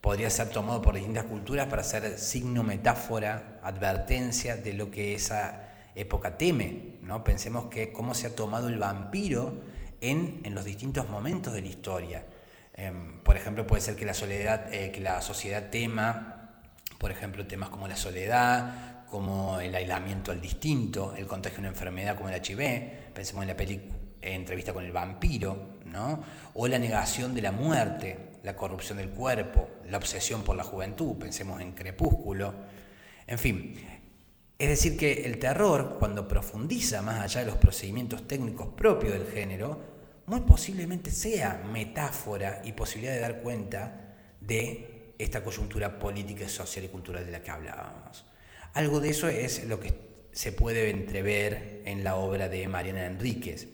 podría 0.00 0.28
ser 0.28 0.48
tomado 0.48 0.82
por 0.82 0.96
distintas 0.96 1.22
culturas 1.22 1.68
para 1.68 1.84
ser 1.84 2.18
signo, 2.18 2.64
metáfora, 2.64 3.60
advertencia 3.62 4.56
de 4.56 4.72
lo 4.72 4.90
que 4.90 5.14
esa 5.14 5.68
época 5.94 6.36
teme. 6.36 6.96
¿no? 7.02 7.22
Pensemos 7.22 7.66
que 7.66 7.92
cómo 7.92 8.12
se 8.14 8.26
ha 8.26 8.34
tomado 8.34 8.66
el 8.66 8.76
vampiro 8.80 9.54
en, 10.00 10.42
los 10.52 10.64
distintos 10.64 11.08
momentos 11.08 11.54
de 11.54 11.60
la 11.60 11.68
historia. 11.68 12.26
Em, 12.74 13.20
por 13.20 13.36
ejemplo, 13.36 13.64
puede 13.68 13.82
ser 13.82 13.94
que 13.94 14.04
la, 14.04 14.14
soledad, 14.14 14.74
eh, 14.74 14.90
que 14.90 15.00
la 15.00 15.22
sociedad 15.22 15.70
tema, 15.70 16.60
por 16.98 17.12
ejemplo, 17.12 17.46
temas 17.46 17.68
como 17.68 17.86
la 17.86 17.96
soledad, 17.96 19.06
como 19.06 19.60
el 19.60 19.76
aislamiento 19.76 20.32
al 20.32 20.40
distinto, 20.40 21.14
el 21.16 21.28
contagio 21.28 21.58
de 21.58 21.60
una 21.60 21.68
enfermedad 21.68 22.16
como 22.16 22.30
el 22.30 22.44
HIV. 22.44 23.12
Pensemos 23.14 23.42
en 23.42 23.48
la 23.48 23.56
película 23.56 23.94
entrevista 24.20 24.72
con 24.72 24.84
el 24.84 24.92
vampiro, 24.92 25.77
¿no? 25.92 26.22
o 26.54 26.68
la 26.68 26.78
negación 26.78 27.34
de 27.34 27.42
la 27.42 27.52
muerte, 27.52 28.18
la 28.42 28.56
corrupción 28.56 28.98
del 28.98 29.10
cuerpo, 29.10 29.68
la 29.88 29.98
obsesión 29.98 30.42
por 30.42 30.56
la 30.56 30.64
juventud, 30.64 31.16
pensemos 31.16 31.60
en 31.60 31.72
Crepúsculo, 31.72 32.54
en 33.26 33.38
fin. 33.38 33.74
Es 34.58 34.68
decir, 34.68 34.96
que 34.96 35.24
el 35.24 35.38
terror, 35.38 35.96
cuando 35.98 36.26
profundiza 36.26 37.00
más 37.00 37.20
allá 37.20 37.40
de 37.40 37.46
los 37.46 37.56
procedimientos 37.56 38.26
técnicos 38.26 38.68
propios 38.68 39.12
del 39.12 39.26
género, 39.26 39.80
muy 40.26 40.40
posiblemente 40.40 41.10
sea 41.10 41.62
metáfora 41.72 42.60
y 42.64 42.72
posibilidad 42.72 43.14
de 43.14 43.20
dar 43.20 43.40
cuenta 43.40 44.14
de 44.40 45.12
esta 45.18 45.42
coyuntura 45.42 45.98
política, 45.98 46.48
social 46.48 46.84
y 46.84 46.88
cultural 46.88 47.24
de 47.24 47.32
la 47.32 47.42
que 47.42 47.50
hablábamos. 47.50 48.24
Algo 48.74 49.00
de 49.00 49.10
eso 49.10 49.28
es 49.28 49.64
lo 49.66 49.80
que 49.80 49.94
se 50.32 50.52
puede 50.52 50.90
entrever 50.90 51.82
en 51.84 52.04
la 52.04 52.16
obra 52.16 52.48
de 52.48 52.68
Mariana 52.68 53.06
Enríquez, 53.06 53.68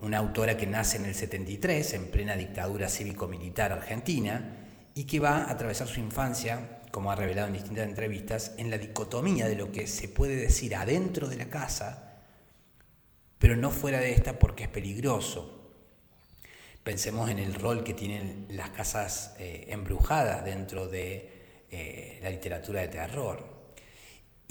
una 0.00 0.18
autora 0.18 0.56
que 0.56 0.66
nace 0.66 0.96
en 0.96 1.04
el 1.04 1.14
73, 1.14 1.94
en 1.94 2.10
plena 2.10 2.36
dictadura 2.36 2.88
cívico-militar 2.88 3.72
argentina, 3.72 4.56
y 4.94 5.04
que 5.04 5.20
va 5.20 5.44
a 5.44 5.50
atravesar 5.50 5.88
su 5.88 6.00
infancia, 6.00 6.80
como 6.90 7.12
ha 7.12 7.16
revelado 7.16 7.48
en 7.48 7.54
distintas 7.54 7.86
entrevistas, 7.86 8.52
en 8.56 8.70
la 8.70 8.78
dicotomía 8.78 9.46
de 9.46 9.56
lo 9.56 9.70
que 9.70 9.86
se 9.86 10.08
puede 10.08 10.36
decir 10.36 10.74
adentro 10.74 11.28
de 11.28 11.36
la 11.36 11.46
casa, 11.46 12.22
pero 13.38 13.56
no 13.56 13.70
fuera 13.70 14.00
de 14.00 14.12
esta 14.12 14.38
porque 14.38 14.64
es 14.64 14.68
peligroso. 14.68 15.60
Pensemos 16.82 17.30
en 17.30 17.38
el 17.38 17.54
rol 17.54 17.84
que 17.84 17.94
tienen 17.94 18.46
las 18.50 18.70
casas 18.70 19.34
eh, 19.38 19.66
embrujadas 19.68 20.44
dentro 20.44 20.88
de 20.88 21.66
eh, 21.70 22.18
la 22.22 22.30
literatura 22.30 22.80
de 22.80 22.88
terror. 22.88 23.49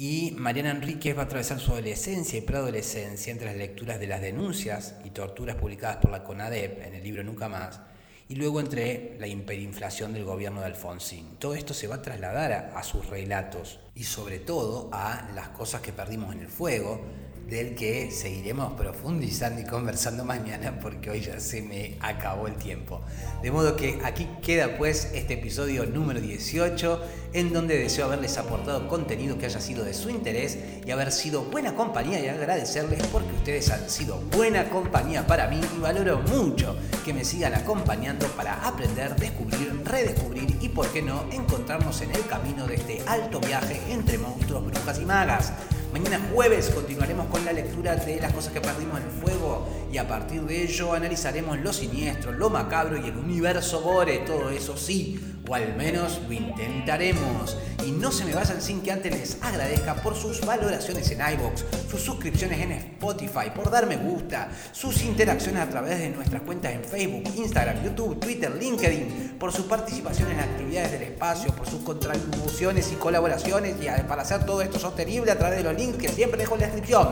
Y 0.01 0.33
Mariana 0.37 0.71
Enríquez 0.71 1.13
va 1.13 1.23
a 1.23 1.25
atravesar 1.25 1.59
su 1.59 1.73
adolescencia 1.73 2.39
y 2.39 2.41
preadolescencia 2.41 3.33
entre 3.33 3.47
las 3.47 3.57
lecturas 3.57 3.99
de 3.99 4.07
las 4.07 4.21
denuncias 4.21 4.95
y 5.03 5.09
torturas 5.09 5.57
publicadas 5.57 5.97
por 5.97 6.09
la 6.09 6.23
CONADEP 6.23 6.85
en 6.85 6.95
el 6.95 7.03
libro 7.03 7.21
Nunca 7.21 7.49
Más, 7.49 7.81
y 8.29 8.35
luego 8.35 8.61
entre 8.61 9.17
la 9.19 9.27
hiperinflación 9.27 10.13
del 10.13 10.23
gobierno 10.23 10.61
de 10.61 10.67
Alfonsín. 10.67 11.35
Todo 11.37 11.53
esto 11.53 11.73
se 11.73 11.87
va 11.87 11.95
a 11.95 12.01
trasladar 12.01 12.71
a, 12.73 12.81
sus 12.83 13.07
relatos 13.07 13.81
y 13.93 14.03
sobre 14.03 14.39
todo 14.39 14.89
a 14.93 15.31
las 15.35 15.49
cosas 15.49 15.81
que 15.81 15.91
perdimos 15.91 16.33
en 16.33 16.43
el 16.43 16.47
fuego, 16.47 17.01
del 17.49 17.73
que 17.73 18.11
seguiremos 18.11 18.73
profundizando 18.73 19.61
y 19.61 19.65
conversando 19.65 20.23
mañana 20.23 20.79
porque 20.79 21.09
hoy 21.09 21.21
ya 21.21 21.39
se 21.39 21.61
me 21.61 21.97
acabó 21.99 22.47
el 22.47 22.55
tiempo. 22.55 23.01
De 23.41 23.51
modo 23.51 23.75
que 23.75 23.99
aquí 24.03 24.27
queda 24.43 24.77
pues 24.77 25.11
este 25.13 25.33
episodio 25.33 25.85
número 25.85 26.21
18 26.21 27.01
en 27.33 27.51
donde 27.51 27.77
deseo 27.77 28.05
haberles 28.05 28.37
aportado 28.37 28.87
contenido 28.87 29.37
que 29.37 29.47
haya 29.47 29.59
sido 29.59 29.83
de 29.83 29.93
su 29.93 30.09
interés 30.09 30.57
y 30.85 30.91
haber 30.91 31.11
sido 31.11 31.43
buena 31.43 31.75
compañía 31.75 32.19
y 32.19 32.27
agradecerles 32.27 33.05
porque 33.07 33.33
ustedes 33.33 33.69
han 33.71 33.89
sido 33.89 34.17
buena 34.35 34.69
compañía 34.69 35.25
para 35.25 35.47
mí 35.47 35.59
y 35.75 35.79
valoro 35.79 36.21
mucho 36.21 36.75
que 37.03 37.13
me 37.13 37.25
sigan 37.25 37.55
acompañando 37.55 38.27
para 38.29 38.65
aprender, 38.67 39.15
descubrir, 39.15 39.81
redescubrir 39.85 40.57
y 40.61 40.69
por 40.69 40.87
qué 40.91 41.01
no 41.01 41.25
encontrarnos 41.31 42.01
en 42.01 42.11
el 42.11 42.25
camino 42.27 42.67
de 42.67 42.75
este 42.75 43.01
alto 43.07 43.39
viaje 43.39 43.79
entre 43.89 44.17
monstruos, 44.17 44.65
brujas 44.65 44.99
y 44.99 45.05
magas. 45.05 45.53
Mañana 45.91 46.19
jueves 46.31 46.69
continuaremos 46.69 47.25
con 47.27 47.43
la 47.43 47.51
lectura 47.51 47.95
de 47.95 48.21
las 48.21 48.31
cosas 48.31 48.53
que 48.53 48.61
perdimos 48.61 48.99
en 48.99 49.05
el 49.05 49.09
fuego 49.09 49.67
y 49.91 49.97
a 49.97 50.07
partir 50.07 50.43
de 50.43 50.61
ello 50.61 50.93
analizaremos 50.93 51.57
lo 51.57 51.73
siniestro, 51.73 52.31
lo 52.31 52.51
macabro 52.51 52.95
y 52.97 53.07
el 53.09 53.17
universo 53.17 53.81
gore, 53.81 54.19
todo 54.19 54.51
eso 54.51 54.77
sí, 54.77 55.19
o 55.47 55.55
al 55.55 55.75
menos 55.75 56.21
lo 56.27 56.33
intentaremos. 56.33 57.57
Y 57.89 57.91
no 57.91 58.11
se 58.11 58.23
me 58.23 58.35
vayan 58.35 58.61
sin 58.61 58.81
que 58.81 58.91
antes 58.91 59.11
les 59.11 59.37
agradezca 59.41 59.95
por 59.95 60.15
sus 60.15 60.45
valoraciones 60.45 61.09
en 61.09 61.21
iBox, 61.33 61.65
sus 61.89 61.99
suscripciones 61.99 62.59
en 62.59 62.73
Spotify, 62.73 63.49
por 63.55 63.71
dar 63.71 63.87
me 63.87 63.97
gusta, 63.97 64.51
sus 64.71 65.01
interacciones 65.01 65.63
a 65.63 65.69
través 65.69 65.97
de 65.97 66.11
nuestras 66.11 66.43
cuentas 66.43 66.71
en 66.71 66.83
Facebook, 66.83 67.23
Instagram, 67.35 67.83
YouTube, 67.83 68.19
Twitter, 68.19 68.55
LinkedIn, 68.55 69.37
por 69.39 69.51
su 69.51 69.67
participación 69.67 70.29
en 70.29 70.39
actividades 70.39 70.91
del 70.91 71.01
espacio, 71.01 71.51
por 71.55 71.67
sus 71.67 71.81
contribuciones 71.81 72.91
y 72.91 72.95
colaboraciones 72.95 73.75
y 73.81 73.87
para 74.03 74.21
hacer 74.21 74.45
todo 74.45 74.61
esto 74.61 74.77
sostenible 74.77 75.31
a 75.31 75.39
través 75.39 75.57
de 75.57 75.63
los 75.63 75.75
links 75.75 75.97
que 75.97 76.09
siempre 76.09 76.39
dejo 76.39 76.53
en 76.53 76.61
la 76.61 76.67
descripción. 76.67 77.07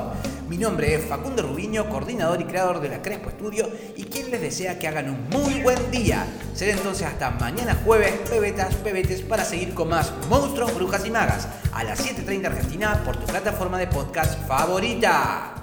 Mi 0.48 0.58
nombre 0.58 0.96
es 0.96 1.04
Facundo 1.04 1.42
Rubiño, 1.42 1.90
coordinador 1.90 2.40
y 2.40 2.46
creador 2.46 2.80
de 2.80 2.88
la 2.88 3.02
Crespo 3.02 3.30
Estudio 3.30 3.70
y 3.98 4.04
quien 4.04 4.32
les 4.32 4.40
desea 4.40 4.80
que 4.80 4.88
hagan 4.88 5.10
un 5.10 5.28
muy 5.30 5.62
buen 5.62 5.92
día. 5.92 6.26
Será 6.54 6.72
entonces 6.72 7.06
hasta 7.06 7.32
mañana 7.32 7.78
jueves, 7.84 8.14
pebetas, 8.30 8.76
pebetes, 8.76 9.22
para 9.22 9.44
seguir 9.44 9.74
con 9.74 9.90
más 9.90 10.14
monstruos, 10.30 10.67
Brujas 10.74 11.06
y 11.06 11.12
Magas, 11.12 11.48
a 11.74 11.84
las 11.84 12.00
7.30 12.06 12.46
Argentina 12.46 13.02
por 13.06 13.18
tu 13.18 13.26
plataforma 13.26 13.78
de 13.78 13.88
podcast 13.88 14.40
favorita. 14.48 15.54